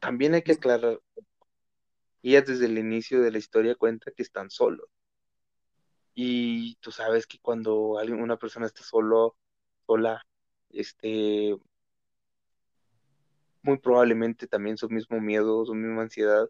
también 0.00 0.34
hay 0.34 0.42
que 0.42 0.52
aclarar, 0.52 0.98
ella 2.30 2.42
desde 2.42 2.66
el 2.66 2.78
inicio 2.78 3.20
de 3.20 3.32
la 3.32 3.38
historia 3.38 3.74
cuenta 3.74 4.12
que 4.12 4.22
están 4.22 4.50
solos. 4.50 4.88
Y 6.14 6.76
tú 6.76 6.92
sabes 6.92 7.26
que 7.26 7.38
cuando 7.38 7.98
alguien, 7.98 8.20
una 8.22 8.36
persona 8.36 8.66
está 8.66 8.82
solo, 8.82 9.36
sola, 9.86 10.22
este, 10.70 11.56
muy 13.62 13.78
probablemente 13.78 14.46
también 14.46 14.76
su 14.76 14.88
mismo 14.88 15.20
miedo, 15.20 15.64
su 15.64 15.74
misma 15.74 16.02
ansiedad, 16.02 16.48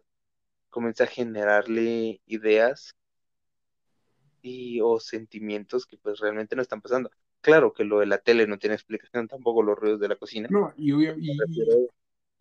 comienza 0.69 1.05
a 1.05 1.07
generarle 1.07 2.19
ideas 2.25 2.95
y 4.41 4.81
o 4.81 4.99
sentimientos 4.99 5.85
que 5.85 5.97
pues 5.97 6.19
realmente 6.19 6.55
no 6.55 6.61
están 6.61 6.81
pasando. 6.81 7.09
Claro 7.41 7.73
que 7.73 7.83
lo 7.83 7.99
de 7.99 8.05
la 8.05 8.17
tele 8.17 8.47
no 8.47 8.57
tiene 8.57 8.75
explicación, 8.75 9.27
tampoco 9.27 9.63
los 9.63 9.77
ruidos 9.77 9.99
de 9.99 10.07
la 10.07 10.15
cocina. 10.15 10.47
No, 10.51 10.73
y, 10.77 10.93
y, 10.93 11.37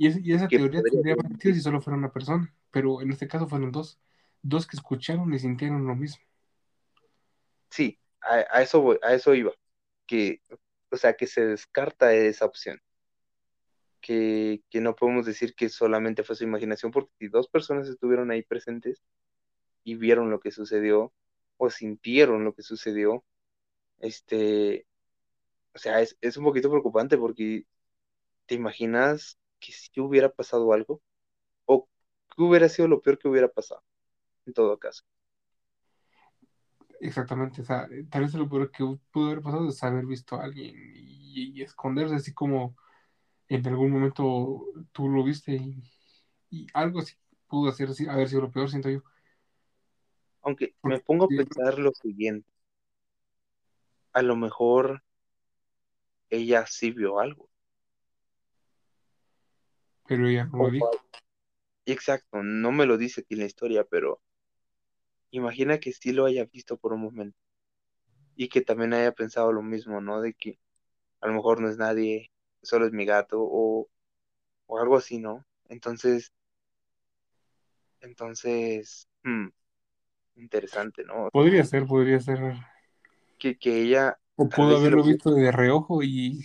y, 0.02 0.06
es- 0.08 0.18
y 0.24 0.32
esa 0.34 0.50
teoría 0.52 0.82
tendría 0.82 1.16
sentido 1.16 1.54
si 1.54 1.60
solo 1.60 1.80
fuera 1.80 1.98
una 1.98 2.12
persona, 2.12 2.52
pero 2.70 3.00
en 3.02 3.10
este 3.12 3.28
caso 3.28 3.48
fueron 3.48 3.72
dos, 3.72 4.00
dos 4.42 4.66
que 4.66 4.76
escucharon 4.76 5.32
y 5.34 5.38
sintieron 5.38 5.86
lo 5.86 5.94
mismo. 5.96 6.24
Sí, 7.70 7.98
a, 8.20 8.44
a 8.58 8.62
eso 8.62 8.80
voy, 8.80 8.98
a 9.02 9.14
eso 9.14 9.34
iba, 9.34 9.52
que, 10.06 10.42
o 10.90 10.96
sea, 10.96 11.14
que 11.14 11.26
se 11.26 11.44
descarta 11.46 12.14
esa 12.14 12.44
opción, 12.46 12.80
que, 14.00 14.62
que 14.70 14.80
no 14.80 14.94
podemos 14.96 15.26
decir 15.26 15.54
que 15.54 15.68
solamente 15.68 16.24
fue 16.24 16.36
su 16.36 16.44
imaginación, 16.44 16.90
porque 16.92 17.12
si 17.18 17.28
dos 17.28 17.48
personas 17.48 17.88
estuvieron 17.88 18.30
ahí 18.30 18.42
presentes 18.42 19.02
y 19.84 19.96
vieron 19.96 20.30
lo 20.30 20.40
que 20.40 20.52
sucedió 20.52 21.12
o 21.58 21.70
sintieron 21.70 22.44
lo 22.44 22.54
que 22.54 22.62
sucedió, 22.62 23.24
este, 24.00 24.86
o 25.74 25.78
sea, 25.78 26.00
es, 26.02 26.16
es 26.22 26.36
un 26.38 26.44
poquito 26.44 26.70
preocupante 26.70 27.18
porque 27.18 27.66
te 28.46 28.56
imaginas 28.56 29.38
que 29.62 29.72
si 29.72 30.00
hubiera 30.02 30.30
pasado 30.32 30.74
algo 30.74 31.02
o 31.66 31.88
qué 32.36 32.42
hubiera 32.44 32.68
sido 32.70 32.88
lo 32.88 33.02
peor 33.02 33.18
que 33.18 33.28
hubiera 33.28 33.48
pasado, 33.48 33.84
en 34.46 34.54
todo 34.54 34.78
caso. 34.78 35.04
Exactamente, 37.00 37.62
o 37.62 37.64
sea, 37.64 37.88
tal 38.10 38.22
vez 38.22 38.34
lo 38.34 38.48
peor 38.48 38.70
que 38.70 38.84
pudo 39.10 39.26
haber 39.30 39.42
pasado 39.42 39.68
es 39.68 39.82
haber 39.82 40.06
visto 40.06 40.36
a 40.36 40.44
alguien 40.44 40.72
y, 40.94 41.52
y 41.58 41.62
esconderse, 41.62 42.14
así 42.14 42.32
como 42.32 42.76
en 43.48 43.66
algún 43.68 43.90
momento 43.92 44.64
tú 44.92 45.08
lo 45.10 45.24
viste 45.24 45.54
y, 45.54 45.82
y 46.50 46.66
algo 46.74 47.00
así 47.00 47.14
pudo 47.48 47.70
hacer, 47.70 47.90
así- 47.90 48.08
haber 48.08 48.28
sido 48.28 48.42
lo 48.42 48.52
peor, 48.52 48.70
siento 48.70 48.90
yo. 48.90 49.02
Aunque 50.42 50.76
me 50.84 51.00
pongo 51.00 51.24
a 51.24 51.34
pensar 51.34 51.80
lo 51.80 51.90
siguiente, 51.94 52.48
a 54.14 54.22
lo 54.22 54.36
mejor 54.36 55.02
ella 56.30 56.66
sí 56.66 56.90
vio 56.90 57.20
algo. 57.20 57.48
Pero 60.06 60.28
ella 60.28 60.44
no 60.44 60.58
lo 60.64 60.70
dijo. 60.70 60.90
exacto, 61.86 62.42
no 62.42 62.72
me 62.72 62.86
lo 62.86 62.98
dice 62.98 63.20
aquí 63.20 63.34
en 63.34 63.40
la 63.40 63.46
historia, 63.46 63.84
pero 63.84 64.20
imagina 65.32 65.80
que 65.80 65.92
sí 65.92 66.12
lo 66.12 66.26
haya 66.26 66.44
visto 66.44 66.76
por 66.76 66.92
un 66.92 67.00
momento 67.00 67.36
y 68.36 68.48
que 68.48 68.62
también 68.62 68.94
haya 68.94 69.12
pensado 69.12 69.52
lo 69.52 69.62
mismo, 69.62 70.00
¿no? 70.00 70.20
De 70.20 70.34
que 70.34 70.58
a 71.20 71.28
lo 71.28 71.34
mejor 71.34 71.60
no 71.60 71.68
es 71.68 71.78
nadie, 71.78 72.30
solo 72.62 72.86
es 72.86 72.92
mi 72.92 73.04
gato 73.06 73.38
o, 73.40 73.88
o 74.66 74.78
algo 74.80 74.96
así, 74.96 75.18
¿no? 75.18 75.44
Entonces, 75.68 76.32
entonces, 78.00 79.08
hmm, 79.24 79.48
interesante, 80.36 81.04
¿no? 81.04 81.30
Podría 81.32 81.64
ser, 81.64 81.86
podría 81.86 82.20
ser. 82.20 82.54
Que, 83.38 83.58
que 83.58 83.82
ella 83.82 84.18
O 84.36 84.48
pudo 84.48 84.76
haberlo 84.76 85.04
visto 85.04 85.32
de 85.32 85.50
reojo 85.52 86.02
y 86.02 86.44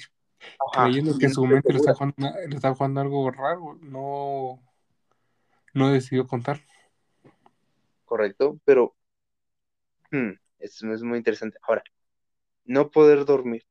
ajá, 0.60 0.92
creyendo 0.92 1.18
que 1.18 1.30
su 1.30 1.46
mente 1.46 1.74
le 1.74 1.78
está 1.78 1.94
jugando, 1.94 2.16
le 2.48 2.56
está 2.56 2.74
jugando 2.74 3.02
algo 3.02 3.32
raro, 3.32 3.78
no, 3.82 4.62
no 5.74 5.92
decidió 5.92 6.28
contar. 6.28 6.60
correcto, 8.06 8.60
pero 8.66 8.96
hmm, 10.12 10.32
es, 10.60 10.82
es 10.84 11.04
muy 11.04 11.18
interesante. 11.20 11.58
Ahora, 11.68 11.84
no 12.66 12.92
poder 12.92 13.26
dormir 13.26 13.66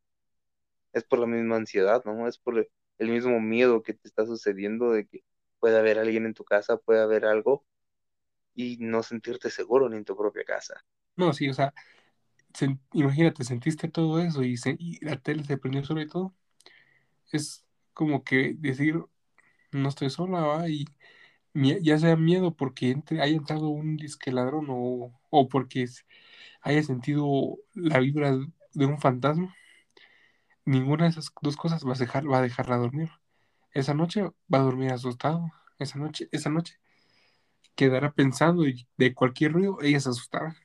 es 0.92 1.04
por 1.04 1.18
la 1.20 1.26
misma 1.26 1.56
ansiedad, 1.56 2.02
¿no? 2.04 2.26
Es 2.28 2.38
por 2.38 2.58
el, 2.98 3.08
mismo 3.10 3.40
miedo 3.40 3.82
que 3.82 3.94
te 3.94 4.08
está 4.08 4.26
sucediendo 4.26 4.90
de 4.92 5.06
que 5.06 5.24
puede 5.60 5.78
haber 5.78 5.98
alguien 5.98 6.26
en 6.26 6.34
tu 6.34 6.44
casa, 6.44 6.76
puede 6.78 7.00
haber 7.02 7.24
algo 7.26 7.64
y 8.54 8.78
no 8.80 9.02
sentirte 9.04 9.50
seguro 9.50 9.88
ni 9.90 9.98
en 9.98 10.04
tu 10.06 10.16
propia 10.16 10.44
casa. 10.44 10.84
No, 11.16 11.32
sí, 11.32 11.48
o 11.48 11.54
sea, 11.54 11.72
sen- 12.54 12.80
imagínate, 12.92 13.44
sentiste 13.44 13.88
todo 13.88 14.20
eso 14.20 14.42
y, 14.44 14.56
se- 14.56 14.76
y 14.78 15.04
la 15.04 15.18
tele 15.20 15.44
se 15.44 15.58
prendió 15.58 15.82
y 16.00 16.08
todo. 16.08 16.34
Es 17.32 17.64
como 17.94 18.24
que 18.24 18.54
decir, 18.58 19.02
no 19.72 19.88
estoy 19.88 20.10
sola, 20.10 20.40
¿va? 20.42 20.68
Y 20.68 20.86
ya 21.54 21.98
sea 21.98 22.16
miedo 22.16 22.54
porque 22.56 22.90
entre, 22.90 23.22
haya 23.22 23.36
entrado 23.36 23.68
un 23.68 23.96
disque 23.96 24.32
ladrón 24.32 24.66
o, 24.70 25.12
o 25.30 25.48
porque 25.48 25.86
haya 26.62 26.82
sentido 26.82 27.56
la 27.74 27.98
vibra 28.00 28.32
de 28.74 28.86
un 28.86 29.00
fantasma, 29.00 29.54
ninguna 30.64 31.04
de 31.04 31.10
esas 31.10 31.32
dos 31.40 31.56
cosas 31.56 31.86
va 31.86 31.92
a 31.94 31.98
dejar, 31.98 32.30
va 32.30 32.38
a 32.38 32.42
dejarla 32.42 32.76
dormir. 32.76 33.10
Esa 33.72 33.94
noche 33.94 34.22
va 34.52 34.58
a 34.58 34.62
dormir 34.62 34.92
asustado. 34.92 35.50
Esa 35.78 35.98
noche, 35.98 36.28
esa 36.32 36.50
noche 36.50 36.78
quedará 37.74 38.12
pensando 38.12 38.66
y 38.66 38.86
de 38.96 39.14
cualquier 39.14 39.52
ruido 39.52 39.78
ella 39.82 40.00
se 40.00 40.10
asustará. 40.10 40.56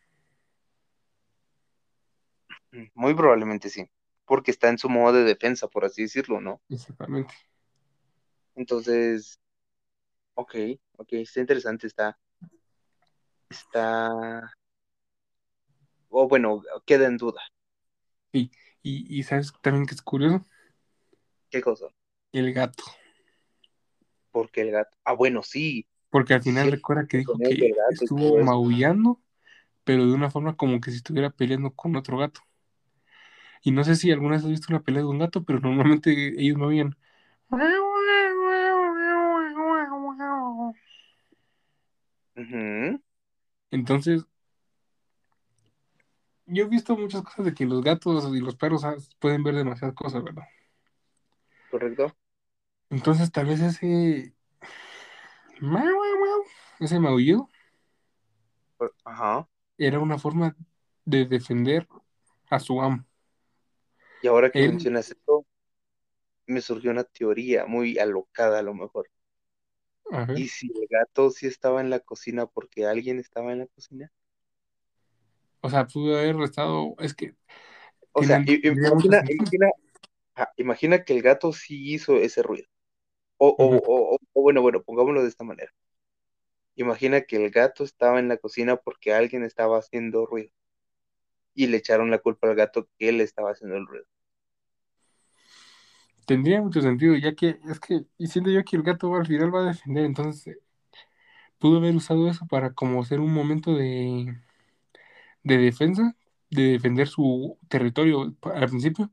Muy 2.93 3.13
probablemente 3.13 3.69
sí, 3.69 3.89
porque 4.31 4.51
está 4.51 4.69
en 4.69 4.77
su 4.77 4.87
modo 4.87 5.11
de 5.17 5.23
defensa, 5.25 5.67
por 5.67 5.83
así 5.83 6.03
decirlo, 6.03 6.39
¿no? 6.39 6.61
Exactamente. 6.69 7.33
Entonces, 8.55 9.37
ok, 10.35 10.55
ok, 10.99 11.09
está 11.15 11.41
interesante, 11.41 11.87
está, 11.87 12.17
está, 13.49 14.53
o 16.07 16.29
bueno, 16.29 16.63
queda 16.85 17.07
en 17.07 17.17
duda. 17.17 17.41
Y, 18.31 18.51
y, 18.81 19.19
y 19.19 19.23
sabes 19.23 19.51
también 19.61 19.85
que 19.85 19.95
es 19.95 20.01
curioso, 20.01 20.45
¿Qué 21.49 21.61
cosa? 21.61 21.87
el 22.31 22.53
gato. 22.53 22.85
Porque 24.31 24.61
el 24.61 24.71
gato, 24.71 24.97
ah, 25.03 25.11
bueno, 25.11 25.43
sí, 25.43 25.85
Porque 26.09 26.35
al 26.35 26.41
sí, 26.41 26.51
final 26.51 26.67
sí, 26.67 26.71
recuerda 26.71 27.05
que 27.05 27.17
dijo 27.17 27.37
que 27.37 27.73
estuvo 27.89 28.37
maullando, 28.37 29.21
pero 29.83 30.05
de 30.05 30.13
una 30.13 30.31
forma 30.31 30.55
como 30.55 30.79
que 30.79 30.91
si 30.91 30.97
estuviera 30.97 31.31
peleando 31.31 31.71
con 31.75 31.97
otro 31.97 32.17
gato. 32.17 32.39
Y 33.63 33.71
no 33.71 33.83
sé 33.83 33.95
si 33.95 34.11
alguna 34.11 34.35
vez 34.35 34.43
has 34.43 34.49
visto 34.51 34.67
una 34.69 34.81
pelea 34.83 35.01
de 35.03 35.07
un 35.09 35.19
gato, 35.19 35.43
pero 35.43 35.59
normalmente 35.59 36.11
ellos 36.41 36.57
maullan. 36.57 36.95
Ujú, 42.35 42.99
Entonces, 43.71 44.25
yo 46.45 46.65
he 46.65 46.67
visto 46.67 46.95
muchas 46.97 47.23
cosas 47.23 47.45
de 47.45 47.53
que 47.53 47.65
los 47.65 47.81
gatos 47.83 48.25
y 48.35 48.39
los 48.39 48.55
perros 48.55 48.83
ah, 48.85 48.95
pueden 49.19 49.43
ver 49.43 49.55
demasiadas 49.55 49.95
cosas, 49.95 50.23
¿verdad? 50.23 50.43
¿correcto? 51.69 52.15
Entonces, 52.91 53.31
tal 53.31 53.47
vez 53.47 53.59
ese 53.61 54.35
ese 56.79 56.99
maullido 56.99 57.49
Por- 58.77 58.93
Ajá. 59.05 59.47
era 59.77 59.99
una 59.99 60.17
forma 60.17 60.55
de 61.05 61.25
defender 61.25 61.87
a 62.49 62.59
su 62.59 62.81
amo. 62.81 63.05
Y 64.21 64.27
ahora 64.27 64.51
que 64.51 64.63
Él, 64.63 64.63
mencionas 64.63 65.11
esto, 65.11 65.45
me 66.45 66.61
surgió 66.61 66.91
una 66.91 67.03
teoría 67.03 67.65
muy 67.65 67.97
alocada 67.97 68.59
a 68.59 68.61
lo 68.61 68.75
mejor. 68.75 69.09
¿Y 70.33 70.49
si 70.49 70.67
el 70.75 70.87
gato 70.89 71.29
sí 71.29 71.47
estaba 71.47 71.79
en 71.79 71.89
la 71.89 72.01
cocina 72.01 72.45
porque 72.45 72.85
alguien 72.85 73.17
estaba 73.19 73.53
en 73.53 73.59
la 73.59 73.67
cocina? 73.67 74.11
o 75.61 75.69
sea, 75.69 75.87
pudo 75.87 76.17
haber 76.17 76.35
estado, 76.41 76.95
es 76.99 77.13
que 77.13 77.35
O 78.13 78.23
sea, 78.23 78.43
imagina, 78.71 79.23
imagina, 80.57 81.03
que 81.03 81.13
el 81.13 81.21
gato 81.21 81.53
sí 81.53 81.93
hizo 81.93 82.17
ese 82.17 82.41
ruido. 82.43 82.67
O, 83.37 83.49
o, 83.49 84.15
o- 84.15 84.19
o 84.33 84.41
bueno, 84.43 84.61
bueno, 84.63 84.83
pongámoslo 84.83 85.23
de 85.23 85.29
esta 85.29 85.43
manera. 85.45 85.71
Imagina 86.75 87.21
que 87.21 87.37
el 87.37 87.49
gato 87.49 87.85
estaba 87.85 88.19
en 88.19 88.27
la 88.27 88.35
cocina 88.35 88.75
porque 88.75 89.13
alguien 89.13 89.45
estaba 89.45 89.77
haciendo 89.79 90.25
ruido 90.25 90.51
y 91.55 91.67
le 91.67 91.77
echaron 91.77 92.11
la 92.11 92.19
culpa 92.19 92.47
al 92.49 92.55
gato 92.55 92.87
que 92.97 93.09
él 93.09 93.21
estaba 93.21 93.51
haciendo 93.51 93.77
el 93.77 93.87
ruido. 93.87 94.05
Tendría 96.25 96.61
mucho 96.61 96.81
sentido, 96.81 97.15
ya 97.15 97.35
que 97.35 97.59
es 97.69 97.79
que, 97.79 98.05
y 98.17 98.27
siento 98.27 98.49
yo 98.51 98.63
que 98.63 98.75
el 98.77 98.83
gato 98.83 99.13
al 99.15 99.25
final 99.27 99.53
va 99.53 99.61
a 99.61 99.65
defender, 99.65 100.05
entonces 100.05 100.47
eh, 100.55 100.59
pudo 101.59 101.77
haber 101.77 101.95
usado 101.95 102.29
eso 102.29 102.45
para 102.47 102.73
como 102.73 103.03
ser 103.05 103.19
un 103.21 103.33
momento 103.33 103.73
de, 103.75 104.35
de 105.43 105.57
defensa, 105.57 106.15
de 106.49 106.63
defender 106.73 107.07
su 107.07 107.57
territorio 107.69 108.35
al 108.43 108.69
principio, 108.69 109.11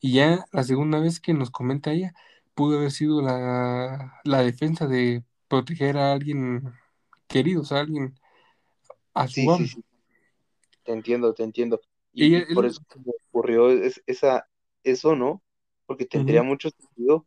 y 0.00 0.14
ya 0.14 0.46
la 0.52 0.64
segunda 0.64 0.98
vez 1.00 1.20
que 1.20 1.34
nos 1.34 1.50
comenta 1.50 1.92
ella, 1.92 2.14
pudo 2.54 2.78
haber 2.78 2.92
sido 2.92 3.22
la, 3.22 4.20
la 4.24 4.42
defensa 4.42 4.86
de 4.86 5.24
proteger 5.48 5.96
a 5.98 6.12
alguien 6.14 6.74
querido, 7.28 7.62
o 7.62 7.64
sea, 7.64 7.78
a 7.78 7.80
alguien, 7.82 8.14
a 9.14 9.28
su 9.28 9.50
Sí, 9.50 9.50
sí, 9.50 9.66
amo. 9.66 9.68
sí, 9.68 9.84
te 10.84 10.92
entiendo, 10.92 11.34
te 11.34 11.44
entiendo. 11.44 11.80
Y, 12.14 12.42
por 12.52 12.66
eso 12.66 12.80
me 13.04 13.12
ocurrió 13.30 13.70
es- 13.70 14.02
esa, 14.06 14.48
eso, 14.84 15.16
¿no? 15.16 15.42
Porque 15.86 16.06
tendría 16.06 16.42
mucho 16.42 16.70
sentido 16.70 17.26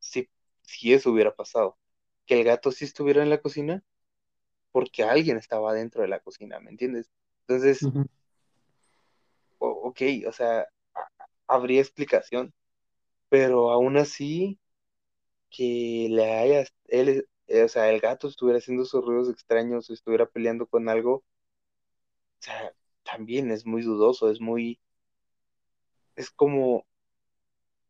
si, 0.00 0.30
si 0.62 0.94
eso 0.94 1.12
hubiera 1.12 1.34
pasado. 1.36 1.78
Que 2.26 2.38
el 2.40 2.44
gato 2.46 2.72
sí 2.72 2.84
estuviera 2.86 3.22
en 3.22 3.30
la 3.30 3.40
cocina 3.42 3.84
porque 4.72 5.04
alguien 5.04 5.36
estaba 5.38 5.74
dentro 5.74 6.02
de 6.02 6.08
la 6.08 6.20
cocina, 6.20 6.60
¿me 6.60 6.70
entiendes? 6.70 7.10
Entonces, 7.48 7.90
ujú. 7.90 8.04
o- 9.58 9.68
ok, 9.88 10.00
o 10.28 10.32
sea, 10.32 10.66
habría 11.48 11.80
explicación, 11.80 12.54
pero 13.30 13.70
aún 13.72 13.98
así 13.98 14.60
que 15.50 16.08
le 16.10 16.32
haya, 16.34 16.64
él, 16.88 17.28
eh, 17.48 17.64
o 17.64 17.68
sea, 17.68 17.90
el 17.90 18.00
gato 18.00 18.28
estuviera 18.28 18.58
haciendo 18.58 18.84
sus 18.84 19.04
ruidos 19.04 19.30
extraños 19.30 19.90
o 19.90 19.94
estuviera 19.94 20.26
peleando 20.26 20.66
con 20.66 20.88
algo, 20.88 21.24
sea, 22.44 22.74
también 23.02 23.50
es 23.50 23.66
muy 23.66 23.82
dudoso, 23.82 24.30
es 24.30 24.40
muy, 24.40 24.80
es 26.16 26.30
como, 26.30 26.84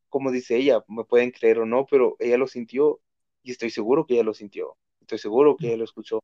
como 0.09 0.31
dice 0.31 0.57
ella, 0.57 0.85
me 0.89 1.05
pueden 1.05 1.31
creer 1.31 1.59
o 1.59 1.67
no, 1.67 1.87
pero 1.87 2.17
ella 2.19 2.39
lo 2.39 2.47
sintió 2.47 3.01
y 3.43 3.51
estoy 3.53 3.71
seguro 3.71 4.07
que 4.07 4.15
ella 4.15 4.23
lo 4.23 4.35
sintió, 4.35 4.77
estoy 5.01 5.19
seguro 5.19 5.57
que 5.57 5.69
ella 5.69 5.79
lo 5.79 5.85
escuchó, 5.85 6.21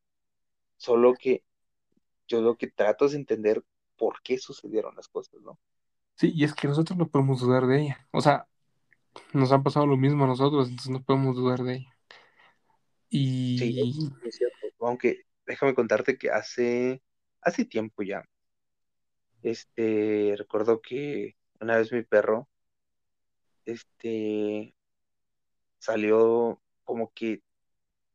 solo 0.76 1.14
que 1.14 1.44
yo 2.28 2.40
lo 2.42 2.56
que 2.56 2.68
trato 2.68 3.06
es 3.06 3.14
entender 3.14 3.62
por 3.96 4.22
qué 4.22 4.38
sucedieron 4.38 4.96
las 4.96 5.08
cosas, 5.08 5.40
¿no? 5.42 5.58
Sí, 6.16 6.32
y 6.34 6.44
es 6.44 6.54
que 6.54 6.68
nosotros 6.68 6.98
no 6.98 7.08
podemos 7.08 7.40
dudar 7.40 7.66
de 7.66 7.82
ella. 7.82 8.08
O 8.12 8.20
sea, 8.20 8.46
nos 9.34 9.52
han 9.52 9.62
pasado 9.62 9.86
lo 9.86 9.96
mismo 9.96 10.24
a 10.24 10.28
nosotros, 10.28 10.68
entonces 10.68 10.90
no 10.92 11.02
podemos 11.04 11.36
dudar 11.36 11.62
de 11.62 11.76
ella. 11.76 11.96
Sí, 13.54 13.74
Y 13.80 14.10
es 14.24 14.36
cierto. 14.36 14.56
Aunque 14.80 15.26
déjame 15.46 15.74
contarte 15.74 16.16
que 16.18 16.30
hace, 16.30 17.02
hace 17.42 17.64
tiempo 17.64 18.03
ya, 18.03 18.24
este, 19.42 20.35
recuerdo 20.38 20.81
que 20.81 21.37
una 21.61 21.76
vez 21.76 21.92
mi 21.92 22.03
perro, 22.03 22.48
este, 23.64 24.74
salió 25.79 26.61
como 26.85 27.12
que 27.12 27.42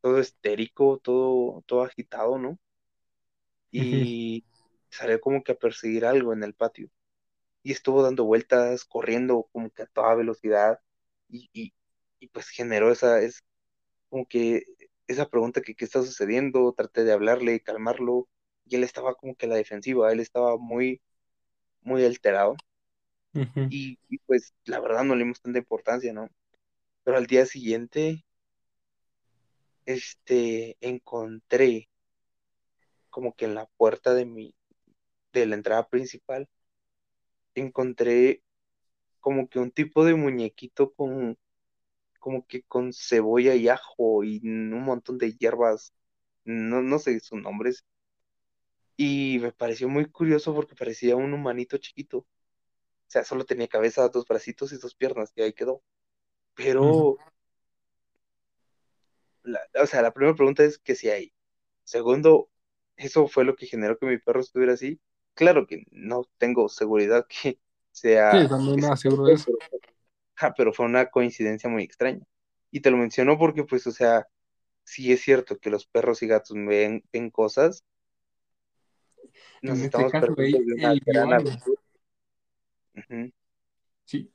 todo 0.02 0.20
histérico, 0.20 0.98
todo, 1.00 1.62
todo 1.66 1.82
agitado, 1.84 2.38
¿no? 2.38 2.58
Y 3.70 4.44
salió 4.90 5.20
como 5.20 5.42
que 5.42 5.52
a 5.52 5.58
perseguir 5.58 6.04
algo 6.06 6.32
en 6.32 6.42
el 6.42 6.54
patio. 6.54 6.90
Y 7.62 7.72
estuvo 7.72 8.02
dando 8.02 8.24
vueltas, 8.24 8.84
corriendo 8.84 9.48
como 9.52 9.70
que 9.70 9.82
a 9.82 9.86
toda 9.86 10.14
velocidad. 10.16 10.80
Y, 11.28 11.50
y, 11.52 11.74
y 12.20 12.28
pues 12.28 12.48
generó 12.50 12.92
esa, 12.92 13.22
es 13.22 13.44
como 14.10 14.26
que 14.28 14.64
esa 15.08 15.28
pregunta 15.30 15.62
que 15.62 15.74
qué 15.76 15.84
está 15.86 16.02
sucediendo, 16.02 16.72
traté 16.74 17.04
de 17.04 17.12
hablarle, 17.12 17.60
calmarlo, 17.62 18.28
y 18.66 18.76
él 18.76 18.84
estaba 18.84 19.14
como 19.14 19.36
que 19.36 19.46
a 19.46 19.48
la 19.50 19.56
defensiva, 19.56 20.12
él 20.12 20.20
estaba 20.20 20.56
muy, 20.58 21.02
muy 21.82 22.04
alterado. 22.04 22.56
Y, 23.68 23.98
y 24.08 24.18
pues 24.26 24.54
la 24.64 24.80
verdad 24.80 25.04
no 25.04 25.14
le 25.14 25.24
dimos 25.24 25.40
tanta 25.40 25.58
importancia, 25.58 26.12
¿no? 26.12 26.28
Pero 27.04 27.18
al 27.18 27.26
día 27.26 27.46
siguiente, 27.46 28.24
este, 29.86 30.76
encontré 30.80 31.88
como 33.10 33.34
que 33.34 33.46
en 33.46 33.54
la 33.56 33.66
puerta 33.76 34.14
de 34.14 34.24
mi, 34.26 34.54
de 35.32 35.46
la 35.46 35.56
entrada 35.56 35.88
principal, 35.88 36.48
encontré 37.54 38.42
como 39.20 39.48
que 39.48 39.58
un 39.58 39.70
tipo 39.72 40.04
de 40.04 40.14
muñequito 40.14 40.92
con, 40.94 41.38
como 42.20 42.46
que 42.46 42.62
con 42.64 42.92
cebolla 42.92 43.54
y 43.54 43.68
ajo 43.68 44.24
y 44.24 44.40
un 44.44 44.84
montón 44.84 45.18
de 45.18 45.34
hierbas, 45.34 45.92
no, 46.44 46.82
no 46.82 46.98
sé 46.98 47.20
sus 47.20 47.40
nombres, 47.42 47.84
y 48.96 49.38
me 49.40 49.52
pareció 49.52 49.88
muy 49.88 50.06
curioso 50.10 50.54
porque 50.54 50.74
parecía 50.76 51.16
un 51.16 51.32
humanito 51.34 51.78
chiquito, 51.78 52.18
o 52.20 52.26
sea, 53.08 53.24
solo 53.24 53.44
tenía 53.46 53.68
cabeza, 53.68 54.08
dos 54.10 54.26
bracitos 54.26 54.72
y 54.72 54.78
dos 54.78 54.94
piernas, 54.96 55.32
y 55.36 55.42
ahí 55.42 55.52
quedó. 55.54 55.82
Pero, 56.54 57.22
la- 59.42 59.60
o 59.82 59.86
sea, 59.86 60.02
la 60.02 60.12
primera 60.12 60.34
pregunta 60.36 60.64
es 60.64 60.78
que 60.78 60.94
si 60.94 61.08
hay. 61.10 61.32
Segundo, 61.84 62.50
¿eso 62.96 63.28
fue 63.28 63.44
lo 63.44 63.56
que 63.56 63.66
generó 63.66 63.98
que 63.98 64.06
mi 64.06 64.18
perro 64.18 64.40
estuviera 64.40 64.74
así? 64.74 65.00
Claro 65.34 65.66
que 65.66 65.84
no 65.92 66.24
tengo 66.38 66.68
seguridad 66.68 67.26
que 67.42 67.60
Sí, 68.30 68.38
sea, 68.40 68.48
nada 68.76 68.96
seguro 68.96 69.26
de 69.26 69.34
cierto, 69.34 69.34
eso. 69.34 69.52
pero, 69.70 69.82
ja, 70.36 70.54
pero 70.56 70.72
fue 70.74 70.86
una 70.86 71.10
coincidencia 71.10 71.70
muy 71.70 71.84
extraña. 71.84 72.24
Y 72.72 72.80
te 72.82 72.90
lo 72.92 72.98
menciono 72.98 73.38
porque, 73.38 73.64
pues, 73.64 73.86
o 73.86 73.92
sea, 73.92 74.28
si 74.84 75.12
es 75.12 75.22
cierto 75.22 75.58
que 75.58 75.70
los 75.70 75.86
perros 75.86 76.22
y 76.22 76.28
gatos 76.28 76.56
ven, 76.56 77.04
ven 77.12 77.30
cosas, 77.30 77.84
nos 79.62 79.78
En 79.78 79.84
este 79.84 80.10
caso, 80.10 80.34
él, 80.38 80.64
de 80.66 80.74
una 80.74 80.94
gran. 81.04 81.46
Ujú. 82.94 83.32
Sí. 84.04 84.30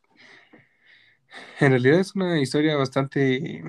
En 1.60 1.72
realidad 1.72 2.00
es 2.00 2.16
una 2.16 2.40
historia 2.40 2.76
bastante 2.76 3.64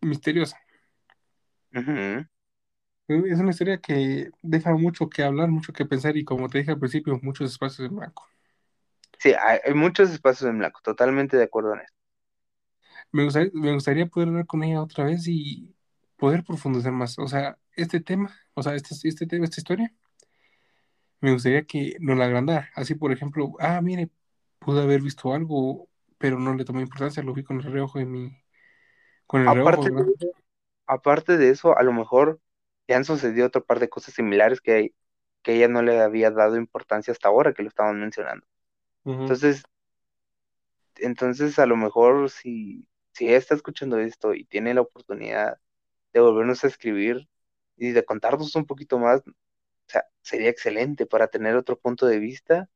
misteriosa. 0.00 0.58
Ujú. 1.74 2.26
Es 3.06 3.38
una 3.38 3.50
historia 3.50 3.78
que 3.78 4.30
deja 4.40 4.72
mucho 4.74 5.10
que 5.10 5.22
hablar, 5.22 5.48
mucho 5.50 5.72
que 5.72 5.84
pensar 5.84 6.16
y 6.16 6.24
como 6.24 6.48
te 6.48 6.58
dije 6.58 6.70
al 6.70 6.78
principio, 6.78 7.18
muchos 7.22 7.50
espacios 7.50 7.88
en 7.88 7.96
blanco. 7.96 8.26
Sí, 9.18 9.32
hay, 9.38 9.74
muchos 9.74 10.10
espacios 10.10 10.48
en 10.48 10.58
blanco, 10.58 10.80
totalmente 10.82 11.36
de 11.36 11.44
acuerdo 11.44 11.74
en 11.74 11.80
eso. 11.80 11.94
Me 13.12 13.24
gustaría, 13.24 13.50
me 13.54 13.72
gustaría 13.74 14.06
poder 14.06 14.28
hablar 14.28 14.46
con 14.46 14.62
ella 14.62 14.82
otra 14.82 15.04
vez 15.04 15.26
y 15.28 15.73
poder 16.24 16.42
profundizar 16.44 16.92
más. 16.92 17.18
O 17.18 17.28
sea, 17.28 17.58
este 17.76 18.00
tema, 18.00 18.34
o 18.54 18.62
sea, 18.62 18.74
este, 18.74 18.94
este 19.08 19.26
tema, 19.26 19.44
esta 19.44 19.60
historia, 19.60 19.92
me 21.20 21.32
gustaría 21.32 21.64
que 21.66 21.96
nos 22.00 22.16
la 22.18 22.26
agrandara. 22.26 22.70
Así, 22.74 22.94
por 22.94 23.12
ejemplo, 23.12 23.52
ah, 23.60 23.80
mire, 23.82 24.10
pude 24.58 24.82
haber 24.82 25.00
visto 25.02 25.32
algo, 25.34 25.88
pero 26.18 26.38
no 26.38 26.54
le 26.54 26.64
tomé 26.64 26.82
importancia, 26.82 27.22
lo 27.22 27.34
vi 27.34 27.44
con 27.44 27.58
el 27.60 27.64
reojo 27.72 27.98
de 27.98 28.06
mi, 28.06 28.32
con 29.26 29.42
el 29.42 29.52
reojo, 29.52 29.82
Aparte 29.82 29.90
de 29.90 29.94
¿verdad? 29.94 30.12
eso, 30.14 30.32
aparte 30.86 31.36
de 31.36 31.50
eso, 31.50 31.76
a 31.76 31.82
lo 31.82 31.92
mejor 31.92 32.40
ya 32.88 32.96
han 32.96 33.04
sucedido 33.04 33.46
otra 33.46 33.60
par 33.62 33.78
de 33.80 33.88
cosas 33.88 34.14
similares 34.14 34.60
que, 34.60 34.94
que 35.42 35.54
ella 35.56 35.68
no 35.68 35.82
le 35.82 36.00
había 36.00 36.30
dado 36.30 36.56
importancia 36.56 37.12
hasta 37.12 37.28
ahora 37.28 37.52
que 37.54 37.62
lo 37.62 37.68
estaban 37.68 38.00
mencionando. 38.00 38.46
Ujú, 39.04 39.24
Entonces, 39.24 39.64
entonces 40.96 41.58
a 41.58 41.66
lo 41.66 41.76
mejor 41.76 42.30
si, 42.30 42.88
si 43.12 43.26
ella 43.28 43.38
está 43.38 43.54
escuchando 43.54 43.98
esto 43.98 44.34
y 44.34 44.44
tiene 44.44 44.74
la 44.74 44.82
oportunidad 44.82 45.58
de 46.14 46.20
volvernos 46.20 46.64
a 46.64 46.68
escribir 46.68 47.28
y 47.78 47.92
de 47.92 48.06
contarnos 48.06 48.56
un 48.56 48.66
poquito 48.66 48.98
más, 49.00 49.22
o 49.28 49.32
sea, 49.88 50.04
sería 50.22 50.50
excelente 50.50 51.06
para 51.06 51.28
tener 51.28 51.56
otro 51.56 51.78
punto 51.80 52.06
de 52.06 52.18
vista 52.20 52.70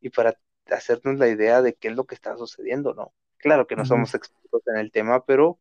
y 0.00 0.10
para 0.10 0.38
hacernos 0.70 1.18
la 1.18 1.28
idea 1.28 1.62
de 1.62 1.74
qué 1.74 1.88
es 1.88 1.96
lo 1.96 2.06
que 2.06 2.14
está 2.14 2.36
sucediendo, 2.36 2.94
¿no? 2.94 3.14
Claro 3.38 3.66
que 3.66 3.76
no 3.76 3.84
somos 3.86 4.14
expertos 4.14 4.62
en 4.68 4.78
el 4.78 4.92
tema, 4.92 5.24
pero, 5.26 5.50
o 5.50 5.60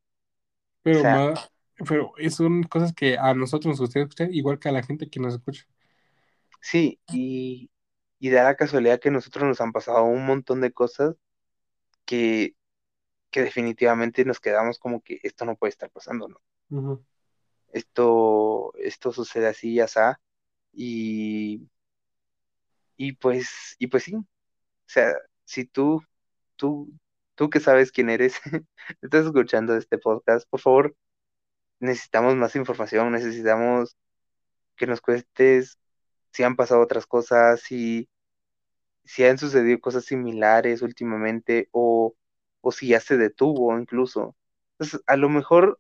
Pero 0.84 1.04
sea, 1.04 1.26
más, 1.34 1.52
pero 1.88 2.14
son 2.32 2.64
cosas 2.64 2.94
que 2.94 3.18
a 3.18 3.34
nosotros 3.34 3.72
nos 3.74 3.80
gustaría 3.82 4.04
escuchar, 4.06 4.34
igual 4.34 4.60
que 4.60 4.70
a 4.70 4.72
la 4.72 4.84
gente 4.84 5.10
que 5.10 5.20
nos 5.20 5.36
escucha. 5.36 5.66
sí, 6.62 7.00
y, 7.08 7.72
y 8.20 8.30
da 8.30 8.44
la 8.44 8.56
casualidad 8.56 9.00
que 9.00 9.10
a 9.10 9.12
nosotros 9.12 9.46
nos 9.46 9.62
han 9.62 9.72
pasado 9.72 10.04
un 10.06 10.26
montón 10.26 10.62
de 10.62 10.72
cosas 10.74 11.16
que, 12.06 12.56
que 13.32 13.42
definitivamente 13.44 14.26
nos 14.26 14.42
quedamos 14.42 14.80
como 14.80 15.02
que 15.04 15.20
esto 15.24 15.46
no 15.46 15.58
puede 15.58 15.72
estar 15.72 15.92
pasando, 15.92 16.28
¿no? 16.30 16.42
Esto, 17.72 18.74
esto 18.78 19.12
sucede 19.12 19.48
así, 19.48 19.76
ya 19.76 19.86
está, 19.86 20.20
y, 20.74 21.68
y 22.98 23.14
pues, 23.14 23.76
y 23.80 23.88
pues 23.88 24.04
sí, 24.04 24.16
o 24.16 24.26
sea, 24.88 25.14
si 25.46 25.66
tú, 25.66 26.04
tú, 26.58 26.92
tú 27.36 27.50
que 27.50 27.60
sabes 27.62 27.92
quién 27.92 28.10
eres, 28.12 28.40
estás 29.02 29.26
escuchando 29.28 29.78
este 29.78 29.98
podcast, 30.00 30.50
por 30.50 30.62
favor, 30.62 30.96
necesitamos 31.80 32.36
más 32.36 32.56
información, 32.58 33.12
necesitamos 33.14 33.98
que 34.78 34.88
nos 34.88 35.02
cuentes 35.02 35.80
si 36.34 36.44
han 36.44 36.56
pasado 36.58 36.82
otras 36.82 37.08
cosas, 37.08 37.62
si, 37.62 38.10
si 39.06 39.24
han 39.26 39.38
sucedido 39.38 39.80
cosas 39.80 40.06
similares 40.06 40.82
últimamente 40.82 41.70
o, 41.72 42.16
o 42.62 42.72
si 42.72 42.90
ya 42.90 43.00
se 43.00 43.18
detuvo 43.18 43.78
incluso. 43.80 44.36
Entonces, 44.80 45.02
a 45.08 45.18
lo 45.18 45.30
mejor, 45.30 45.80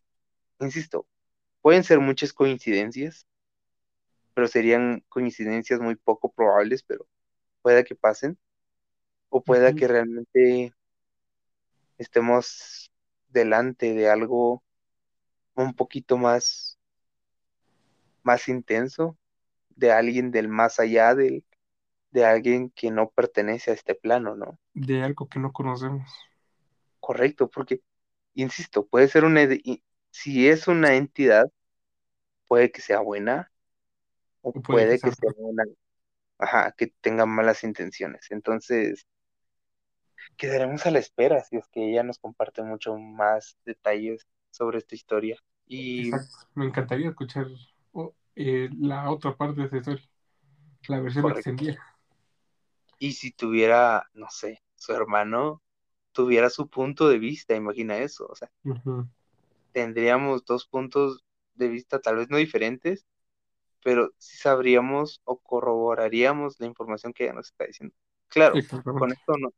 insisto, 0.59 1.07
pueden 1.61 1.83
ser 1.83 1.99
muchas 1.99 2.33
coincidencias, 2.33 3.27
pero 4.33 4.47
serían 4.47 5.03
coincidencias 5.09 5.79
muy 5.79 5.95
poco 5.95 6.31
probables, 6.31 6.83
pero 6.83 7.07
pueda 7.61 7.83
que 7.83 7.95
pasen, 7.95 8.37
o 9.29 9.43
pueda 9.43 9.73
que 9.73 9.87
realmente 9.87 10.73
estemos 11.97 12.91
delante 13.29 13.93
de 13.93 14.09
algo 14.09 14.63
un 15.55 15.73
poquito 15.73 16.17
más, 16.17 16.77
más 18.23 18.47
intenso, 18.47 19.17
de 19.75 19.91
alguien 19.91 20.31
del 20.31 20.47
más 20.47 20.79
allá, 20.79 21.15
del, 21.15 21.43
de 22.11 22.25
alguien 22.25 22.69
que 22.69 22.91
no 22.91 23.09
pertenece 23.09 23.71
a 23.71 23.73
este 23.73 23.95
plano, 23.95 24.35
¿no? 24.35 24.59
De 24.73 25.03
algo 25.03 25.27
que 25.27 25.39
no 25.39 25.51
conocemos. 25.51 26.09
Correcto, 26.99 27.49
porque, 27.49 27.81
insisto, 28.33 28.85
puede 28.85 29.07
ser 29.07 29.23
una, 29.25 29.47
si 30.21 30.47
es 30.49 30.67
una 30.67 30.95
entidad, 30.95 31.51
puede 32.47 32.71
que 32.71 32.81
sea 32.81 32.99
buena 33.01 33.51
o 34.41 34.53
O 34.53 34.61
puede 34.61 34.85
que 34.87 34.95
puede 34.95 34.97
sea 34.97 35.09
que 35.09 35.11
sea 35.13 35.31
malo. 35.31 35.37
una, 35.37 35.63
ajá, 36.39 36.73
que 36.77 36.87
tenga 37.01 37.25
malas 37.27 37.63
intenciones. 37.65 38.31
Entonces, 38.31 39.07
quedaremos 40.37 40.85
a 40.85 40.91
la 40.91 40.99
espera 40.99 41.43
si 41.43 41.57
es 41.57 41.67
que 41.69 41.89
ella 41.89 42.03
nos 42.03 42.19
comparte 42.19 42.63
mucho 42.63 42.95
más 42.97 43.57
detalles 43.65 44.25
sobre 44.51 44.79
esta 44.79 44.95
historia. 44.95 45.37
Y, 45.67 46.11
Exacto. 46.11 46.37
Me 46.55 46.65
encantaría 46.65 47.09
escuchar 47.09 47.47
o- 47.93 48.13
eh, 48.35 48.69
la 48.79 49.09
otra 49.11 49.35
parte 49.35 49.61
de 49.61 49.65
esta 49.65 49.77
historia, 49.77 50.09
la 50.89 51.01
versión 51.01 51.23
correcto, 51.23 51.51
extendida. 51.55 51.79
y 52.99 53.13
si 53.13 53.31
tuviera, 53.31 54.09
no 54.13 54.27
sé, 54.29 54.63
su 54.75 54.93
hermano 54.93 55.61
tuviera 56.11 56.49
su 56.49 56.69
punto 56.69 57.07
de 57.09 57.19
vista, 57.19 57.55
imagina 57.55 57.97
eso, 57.99 58.27
o 58.27 58.35
sea, 58.35 58.51
tendríamos 59.77 60.45
dos 60.45 60.67
puntos 60.67 61.23
de 61.55 61.67
vista 61.69 62.01
tal 62.01 62.17
vez 62.17 62.29
no 62.31 62.37
diferentes, 62.37 63.05
pero 63.83 64.13
sí 64.19 64.37
sabríamos 64.37 65.21
o 65.25 65.39
corroboraríamos 65.39 66.59
la 66.59 66.67
información 66.67 67.13
que 67.13 67.25
ella 67.25 67.33
nos 67.33 67.47
está 67.49 67.65
diciendo. 67.65 67.95
Claro, 68.29 68.63
con 68.95 69.11
esto 69.11 69.33
no, 69.39 69.53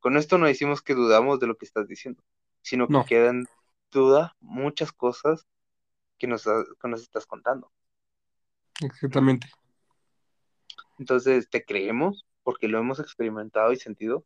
con 0.00 0.16
esto 0.18 0.38
no 0.38 0.46
decimos 0.46 0.82
que 0.82 0.94
dudamos 0.94 1.40
de 1.40 1.48
lo 1.48 1.56
que 1.56 1.66
estás 1.66 1.88
diciendo, 1.88 2.22
sino 2.62 2.90
que 2.90 3.02
No, 3.02 3.04
quedan 3.04 3.48
duda 3.92 4.36
muchas 4.40 4.92
cosas 4.92 5.46
que 6.18 6.26
nos, 6.28 6.44
que 6.44 6.88
nos 6.88 7.02
estás 7.02 7.26
contando. 7.26 7.72
exactamente. 8.82 9.48
Entonces, 10.98 11.48
te 11.50 11.64
creemos 11.64 12.26
porque 12.42 12.68
lo 12.68 12.78
hemos 12.78 13.00
experimentado 13.00 13.72
y 13.72 13.76
sentido, 13.76 14.24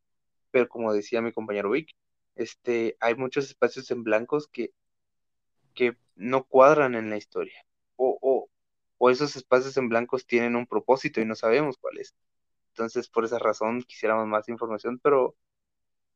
pero 0.50 0.68
como 0.68 0.92
decía 0.92 1.22
mi 1.22 1.32
compañero 1.32 1.70
Vic, 1.70 1.90
este, 2.36 2.96
hay 3.00 3.14
muchos 3.16 3.46
espacios 3.46 3.90
en 3.90 4.02
blancos 4.04 4.48
que, 4.48 4.72
que 5.74 5.96
no 6.16 6.44
cuadran 6.46 6.94
en 6.94 7.10
la 7.10 7.16
historia. 7.16 7.64
O, 7.96 8.18
o, 8.20 8.50
o 8.98 9.10
esos 9.10 9.36
espacios 9.36 9.76
en 9.76 9.88
blancos 9.88 10.26
tienen 10.26 10.56
un 10.56 10.66
propósito 10.66 11.20
y 11.20 11.26
no 11.26 11.34
sabemos 11.34 11.76
cuál 11.78 11.98
es. 11.98 12.14
Entonces, 12.70 13.08
por 13.08 13.24
esa 13.24 13.38
razón 13.38 13.82
quisiéramos 13.82 14.26
más 14.26 14.48
información, 14.48 14.98
pero, 15.02 15.36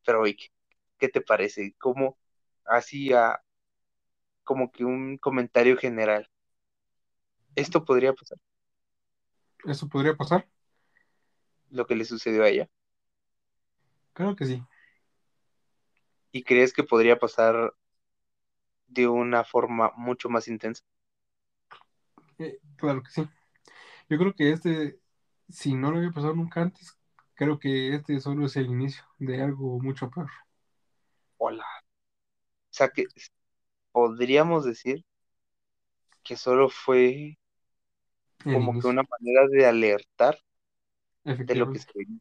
pero 0.05 0.23
Vic, 0.23 0.53
¿qué 0.99 1.09
te 1.09 1.21
parece? 1.21 1.75
Como 1.79 2.18
así 2.64 3.12
a, 3.12 3.42
como 4.44 4.73
que 4.73 4.85
un 4.85 5.18
comentario 5.18 5.77
general. 5.77 6.29
Esto 7.55 7.85
podría 7.85 8.12
pasar, 8.14 8.38
¿Eso 9.66 9.88
podría 9.88 10.16
pasar? 10.16 10.49
lo 11.71 11.87
que 11.87 11.94
le 11.97 12.05
sucedió 12.05 12.44
a 12.44 12.49
ella. 12.49 12.68
Claro 14.14 14.35
que 14.37 14.47
sí. 14.47 14.62
¿Y 16.33 16.42
crees 16.42 16.73
que 16.73 16.85
podría 16.85 17.18
pasar 17.18 17.75
de 18.88 19.09
una 19.09 19.44
forma 19.44 19.92
mucho 19.96 20.29
más 20.29 20.48
intensa? 20.48 20.83
Eh, 22.38 22.59
claro 22.77 23.03
que 23.03 23.11
sí. 23.11 23.29
Yo 24.11 24.18
creo 24.18 24.35
que 24.35 24.53
este, 24.53 25.01
si 25.51 25.74
no 25.74 25.90
lo 25.92 25.98
había 25.98 26.12
pasado 26.12 26.35
nunca 26.35 26.62
antes, 26.62 26.98
creo 27.35 27.59
que 27.59 27.94
este 27.94 28.20
solo 28.20 28.46
es 28.46 28.57
el 28.57 28.66
inicio 28.68 29.05
de 29.18 29.42
algo 29.42 29.81
mucho 29.81 30.11
peor. 30.11 30.31
Hola. 31.38 31.64
O 31.64 32.74
sea 32.74 32.88
que 32.88 33.05
podríamos 33.92 34.64
decir 34.64 35.05
que 36.22 36.37
solo 36.37 36.68
fue 36.68 37.37
como 38.46 38.77
que 38.79 38.88
una 38.88 39.05
manera 39.09 39.46
de 39.48 39.64
alertar 39.66 40.38
de 41.46 41.57
lo 41.57 41.68
que 41.68 41.79
se 41.81 41.90
venía. 41.94 42.20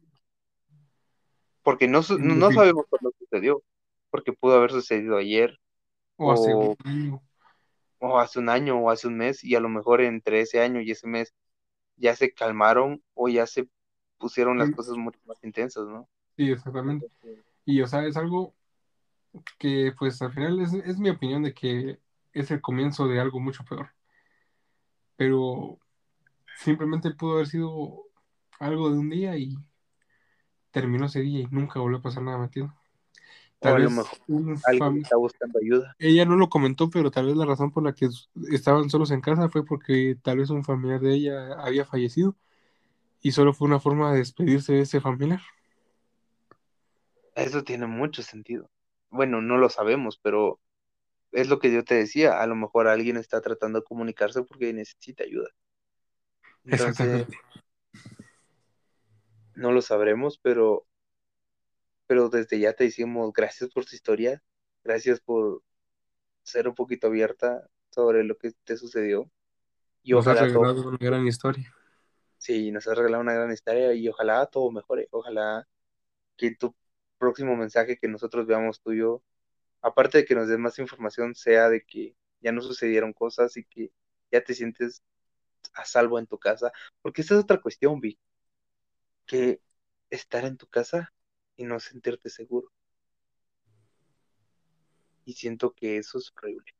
Porque 1.62 1.86
no, 1.88 2.00
no, 2.18 2.34
no 2.34 2.50
defin- 2.50 2.52
sabemos 2.52 2.86
cuándo 2.88 3.12
sucedió, 3.18 3.62
porque 4.10 4.32
pudo 4.32 4.56
haber 4.56 4.70
sucedido 4.72 5.16
ayer 5.16 5.58
o 6.18 6.32
hace 6.32 6.54
un 6.54 6.76
año, 6.84 7.22
o 8.00 8.18
hace 8.18 8.38
un 8.40 8.48
año 8.48 8.78
o 8.80 8.90
hace 8.90 9.06
un 9.08 9.16
mes 9.16 9.44
y 9.44 9.54
a 9.54 9.60
lo 9.60 9.68
mejor 9.68 10.00
entre 10.00 10.40
ese 10.40 10.60
año 10.60 10.80
y 10.80 10.90
ese 10.90 11.06
mes 11.06 11.34
ya 11.96 12.16
se 12.16 12.32
calmaron 12.32 13.02
o 13.14 13.28
ya 13.28 13.46
se 13.46 13.68
pusieron 14.18 14.58
las 14.58 14.70
cosas 14.70 14.96
mucho 14.96 15.20
más 15.26 15.42
intensas, 15.44 15.86
¿no? 15.86 16.08
sí, 16.36 16.50
exactamente. 16.50 17.06
Y, 17.64 17.80
o 17.82 17.86
sea, 17.86 18.06
es 18.06 18.16
algo 18.16 18.54
que, 19.58 19.92
pues, 19.98 20.20
al 20.22 20.32
final 20.32 20.60
es, 20.60 20.72
es 20.74 20.98
mi 20.98 21.10
opinión 21.10 21.42
de 21.42 21.54
que 21.54 22.00
es 22.32 22.50
el 22.50 22.60
comienzo 22.60 23.06
de 23.08 23.20
algo 23.20 23.40
mucho 23.40 23.64
peor. 23.64 23.90
Pero 25.16 25.78
simplemente 26.56 27.10
pudo 27.12 27.34
haber 27.34 27.48
sido 27.48 28.04
algo 28.60 28.90
de 28.90 28.98
un 28.98 29.10
día 29.10 29.36
y 29.36 29.56
terminó 30.70 31.04
ese 31.04 31.20
día 31.20 31.40
y 31.40 31.46
nunca 31.50 31.78
volvió 31.78 31.98
a 31.98 32.02
pasar 32.02 32.22
nada, 32.22 32.38
¿me 32.38 32.44
entiendes? 32.44 32.74
O 33.60 33.68
a 33.68 33.78
lo 33.78 33.90
mejor 33.90 34.18
alguien 34.64 34.98
está 34.98 35.16
buscando 35.16 35.58
ayuda. 35.58 35.96
Ella 35.98 36.24
no 36.24 36.36
lo 36.36 36.48
comentó, 36.48 36.90
pero 36.90 37.10
tal 37.10 37.26
vez 37.26 37.36
la 37.36 37.44
razón 37.44 37.70
por 37.70 37.82
la 37.82 37.92
que 37.92 38.08
estaban 38.50 38.88
solos 38.90 39.10
en 39.10 39.20
casa 39.20 39.48
fue 39.48 39.64
porque 39.64 40.16
tal 40.22 40.38
vez 40.38 40.50
un 40.50 40.64
familiar 40.64 41.00
de 41.00 41.14
ella 41.14 41.54
había 41.60 41.84
fallecido 41.84 42.36
y 43.20 43.32
solo 43.32 43.52
fue 43.52 43.66
una 43.66 43.80
forma 43.80 44.12
de 44.12 44.18
despedirse 44.18 44.74
de 44.74 44.80
ese 44.82 45.00
familiar. 45.00 45.40
Eso 47.34 47.62
tiene 47.62 47.86
mucho 47.86 48.22
sentido. 48.22 48.70
Bueno, 49.10 49.40
no 49.40 49.58
lo 49.58 49.68
sabemos, 49.70 50.18
pero 50.22 50.60
es 51.32 51.48
lo 51.48 51.58
que 51.58 51.72
yo 51.72 51.84
te 51.84 51.94
decía. 51.94 52.40
A 52.40 52.46
lo 52.46 52.54
mejor 52.54 52.88
alguien 52.88 53.16
está 53.16 53.40
tratando 53.40 53.80
de 53.80 53.84
comunicarse 53.84 54.42
porque 54.42 54.72
necesita 54.72 55.24
ayuda. 55.24 55.48
Exactamente. 56.64 57.38
No 59.54 59.72
lo 59.72 59.82
sabremos, 59.82 60.38
pero 60.38 60.87
pero 62.08 62.30
desde 62.30 62.58
ya 62.58 62.72
te 62.72 62.84
decimos 62.84 63.32
gracias 63.34 63.70
por 63.70 63.84
tu 63.84 63.94
historia, 63.94 64.42
gracias 64.82 65.20
por 65.20 65.62
ser 66.42 66.66
un 66.66 66.74
poquito 66.74 67.08
abierta 67.08 67.68
sobre 67.90 68.24
lo 68.24 68.38
que 68.38 68.52
te 68.64 68.78
sucedió. 68.78 69.30
Y 70.02 70.12
nos 70.12 70.26
ojalá 70.26 70.40
has 70.40 70.52
regalado 70.52 70.88
una 70.88 70.98
gran 70.98 71.26
historia. 71.26 71.72
Sí, 72.38 72.72
nos 72.72 72.88
has 72.88 72.96
regalado 72.96 73.22
una 73.22 73.34
gran 73.34 73.52
historia 73.52 73.92
y 73.92 74.08
ojalá 74.08 74.46
todo 74.46 74.70
mejore, 74.70 75.08
ojalá 75.10 75.68
que 76.38 76.54
tu 76.54 76.74
próximo 77.18 77.54
mensaje 77.56 77.98
que 77.98 78.08
nosotros 78.08 78.46
veamos 78.46 78.80
tuyo, 78.80 79.22
aparte 79.82 80.18
de 80.18 80.24
que 80.24 80.34
nos 80.34 80.48
des 80.48 80.58
más 80.58 80.78
información, 80.78 81.34
sea 81.34 81.68
de 81.68 81.82
que 81.82 82.16
ya 82.40 82.52
no 82.52 82.62
sucedieron 82.62 83.12
cosas 83.12 83.58
y 83.58 83.64
que 83.64 83.92
ya 84.32 84.42
te 84.42 84.54
sientes 84.54 85.02
a 85.74 85.84
salvo 85.84 86.18
en 86.18 86.26
tu 86.26 86.38
casa, 86.38 86.72
porque 87.02 87.20
esa 87.20 87.34
es 87.34 87.40
otra 87.40 87.60
cuestión, 87.60 88.00
Vic, 88.00 88.18
que 89.26 89.60
estar 90.08 90.46
en 90.46 90.56
tu 90.56 90.66
casa 90.68 91.12
y 91.58 91.64
no 91.64 91.78
sentirte 91.80 92.30
seguro. 92.30 92.72
Y 95.26 95.34
siento 95.34 95.74
que 95.74 95.98
eso 95.98 96.16
es 96.16 96.32
horrible. 96.34 96.72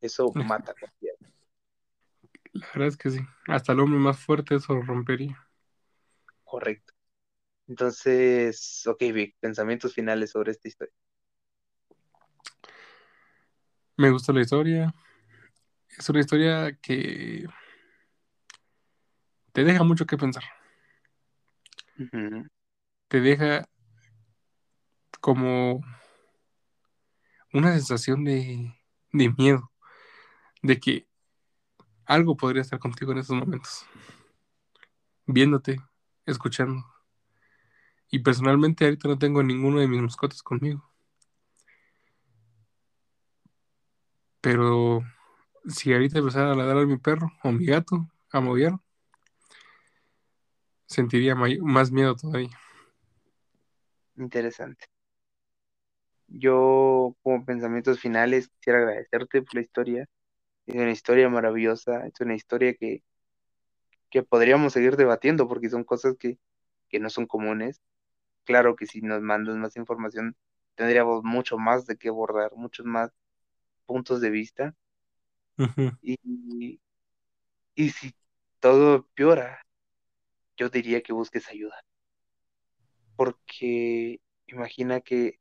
Eso 0.00 0.30
mata 0.46 0.74
cualquiera. 0.78 1.16
La 2.52 2.66
verdad 2.74 2.88
es 2.88 2.96
que 2.96 3.10
sí. 3.10 3.20
Hasta 3.48 3.72
el 3.72 3.80
hombre 3.80 3.98
más 3.98 4.20
fuerte 4.20 4.54
eso 4.54 4.80
rompería. 4.82 5.48
Correcto. 6.44 6.92
Entonces, 7.66 8.86
ok, 8.86 9.00
Vic, 9.14 9.36
pensamientos 9.40 9.94
finales 9.94 10.30
sobre 10.30 10.52
esta 10.52 10.68
historia. 10.68 10.94
Me 13.96 14.10
gusta 14.10 14.32
la 14.32 14.42
historia. 14.42 14.94
Es 15.96 16.08
una 16.10 16.20
historia 16.20 16.78
que 16.82 17.46
te 19.52 19.64
deja 19.64 19.82
mucho 19.82 20.04
que 20.04 20.18
pensar. 20.18 20.44
Te 23.08 23.20
deja 23.20 23.68
como 25.22 25.80
una 27.52 27.72
sensación 27.74 28.24
de, 28.24 28.74
miedo, 29.12 29.70
de 30.62 30.80
que 30.80 31.06
algo 32.04 32.36
podría 32.36 32.62
estar 32.62 32.80
contigo 32.80 33.12
en 33.12 33.18
esos 33.18 33.36
momentos, 33.36 33.86
viéndote, 35.24 35.80
escuchando. 36.26 36.84
Y 38.10 38.18
personalmente 38.18 38.84
ahorita 38.84 39.06
no 39.06 39.16
tengo 39.16 39.44
ninguno 39.44 39.78
de 39.78 39.86
mis 39.86 40.02
mascotas 40.02 40.42
conmigo. 40.42 40.84
Pero 44.40 45.02
si 45.68 45.92
ahorita 45.92 46.18
empezara 46.18 46.50
a 46.50 46.56
ladrar 46.56 46.78
a 46.78 46.86
mi 46.86 46.98
perro 46.98 47.30
o 47.44 47.52
mi 47.52 47.64
gato, 47.64 48.08
a 48.32 48.40
mover, 48.40 48.72
sentiría 50.86 51.36
más 51.36 51.92
miedo 51.92 52.16
todavía. 52.16 52.58
Interesante. 54.16 54.91
Yo, 56.32 57.16
como 57.22 57.44
pensamientos 57.44 58.00
finales, 58.00 58.48
quisiera 58.48 58.80
agradecerte 58.80 59.42
por 59.42 59.54
la 59.56 59.60
historia. 59.62 60.08
Es 60.66 60.76
una 60.76 60.92
historia 60.92 61.28
maravillosa, 61.30 62.06
es 62.06 62.20
una 62.20 62.34
historia 62.36 62.74
que, 62.74 63.04
que 64.10 64.22
podríamos 64.22 64.72
seguir 64.74 64.96
debatiendo 64.96 65.48
porque 65.48 65.70
son 65.70 65.84
cosas 65.84 66.16
que, 66.18 66.38
que 66.88 67.00
no 67.00 67.10
son 67.10 67.26
comunes. 67.26 67.80
Claro 68.44 68.76
que 68.76 68.86
si 68.86 69.02
nos 69.02 69.22
mandas 69.22 69.56
más 69.56 69.76
información, 69.76 70.36
tendríamos 70.76 71.24
mucho 71.24 71.58
más 71.58 71.86
de 71.86 71.96
qué 71.98 72.08
abordar, 72.10 72.52
muchos 72.56 72.86
más 72.86 73.12
puntos 73.86 74.20
de 74.22 74.30
vista. 74.30 74.76
y, 76.02 76.80
y 77.74 77.90
si 77.90 78.14
todo 78.60 78.96
empeora, 78.96 79.66
yo 80.56 80.70
diría 80.70 81.02
que 81.02 81.12
busques 81.12 81.48
ayuda. 81.50 81.76
Porque 83.16 84.20
imagina 84.46 85.00
que 85.00 85.40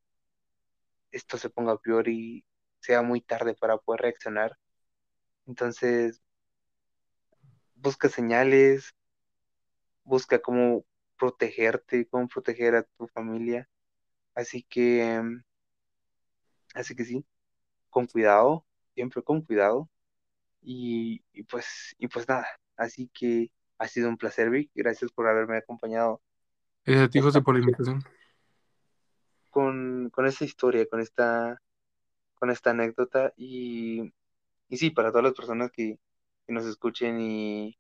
esto 1.12 1.38
se 1.38 1.50
ponga 1.50 1.78
peor 1.78 2.08
y 2.08 2.46
sea 2.80 3.02
muy 3.02 3.22
tarde 3.22 3.54
para 3.54 3.78
poder 3.78 4.02
reaccionar. 4.02 4.58
Entonces, 5.46 6.22
busca 7.76 8.10
señales, 8.10 8.96
busca 10.04 10.40
cómo 10.40 10.86
protegerte, 11.18 12.08
cómo 12.08 12.28
proteger 12.28 12.76
a 12.76 12.84
tu 12.84 13.08
familia. 13.08 13.70
Así 14.34 14.64
que, 14.64 15.22
así 16.74 16.96
que 16.96 17.06
sí, 17.06 17.26
con 17.90 18.08
cuidado, 18.08 18.66
siempre 18.94 19.22
con 19.22 19.42
cuidado. 19.42 19.90
Y, 20.62 21.24
pues, 21.50 21.96
y 21.98 22.08
pues 22.08 22.28
nada, 22.28 22.48
así 22.78 23.10
que 23.14 23.52
ha 23.78 23.88
sido 23.88 24.10
un 24.10 24.18
placer, 24.18 24.50
Vic. 24.50 24.72
Gracias 24.76 25.12
por 25.12 25.28
haberme 25.28 25.58
acompañado. 25.58 26.22
Gracias 26.86 27.08
a 27.08 27.10
ti, 27.10 27.20
José, 27.20 27.42
por 27.42 27.56
la 27.56 27.62
invitación 27.62 28.04
con, 29.52 30.10
con 30.12 30.26
esta 30.26 30.46
historia, 30.46 30.88
con 30.88 31.02
esta, 31.02 31.62
con 32.36 32.50
esta 32.52 32.72
anécdota 32.72 33.34
y, 33.38 34.14
y 34.70 34.78
sí, 34.78 34.92
para 34.92 35.12
todas 35.12 35.26
las 35.26 35.34
personas 35.34 35.72
que, 35.72 36.00
nos 36.48 36.66
escuchen 36.66 37.20
y 37.22 37.78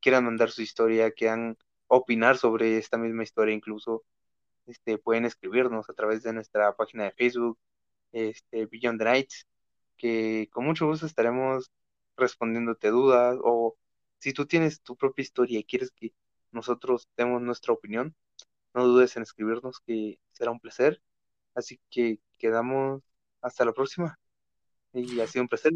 quieran 0.00 0.24
mandar 0.26 0.50
su 0.50 0.62
historia, 0.62 1.12
quieran 1.12 1.56
opinar 1.86 2.36
sobre 2.36 2.76
esta 2.78 2.98
misma 2.98 3.22
historia 3.22 3.54
incluso, 3.54 4.04
este, 4.66 4.98
pueden 4.98 5.24
escribirnos 5.24 5.88
a 5.88 5.94
través 5.94 6.22
de 6.22 6.32
nuestra 6.34 6.74
página 6.76 7.04
de 7.04 7.12
Facebook, 7.12 7.58
este, 8.12 8.66
Beyond 8.66 8.98
the 8.98 9.04
Nights, 9.06 9.46
que 9.96 10.48
con 10.52 10.66
mucho 10.66 10.86
gusto 10.86 11.06
estaremos 11.06 11.70
respondiéndote 12.16 12.88
dudas 12.90 13.38
o 13.42 13.76
si 14.18 14.32
tú 14.32 14.46
tienes 14.46 14.82
tu 14.82 14.96
propia 14.96 15.22
historia 15.22 15.58
y 15.58 15.64
quieres 15.64 15.90
que 15.92 16.12
nosotros 16.50 17.08
demos 17.16 17.42
nuestra 17.42 17.72
opinión, 17.72 18.14
no 18.74 18.86
dudes 18.86 19.16
en 19.16 19.22
escribirnos 19.22 19.80
que 19.80 20.18
será 20.32 20.50
un 20.50 20.60
placer. 20.60 21.02
Así 21.54 21.80
que 21.90 22.18
quedamos 22.38 23.02
hasta 23.40 23.64
la 23.64 23.72
próxima. 23.72 24.18
Y 24.92 25.20
ha 25.20 25.26
sido 25.26 25.42
un 25.42 25.48
placer. 25.48 25.72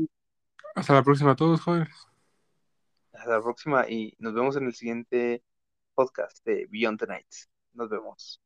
Hasta 0.74 0.94
la 0.94 1.02
próxima 1.02 1.32
a 1.32 1.36
todos, 1.36 1.60
jóvenes. 1.60 2.06
Hasta 3.12 3.30
la 3.30 3.42
próxima 3.42 3.88
y 3.88 4.14
nos 4.18 4.34
vemos 4.34 4.56
en 4.56 4.66
el 4.66 4.74
siguiente 4.74 5.42
podcast 5.94 6.44
de 6.44 6.66
Beyond 6.70 7.00
the 7.00 7.06
Nights. 7.06 7.50
Nos 7.72 7.88
vemos. 7.88 8.40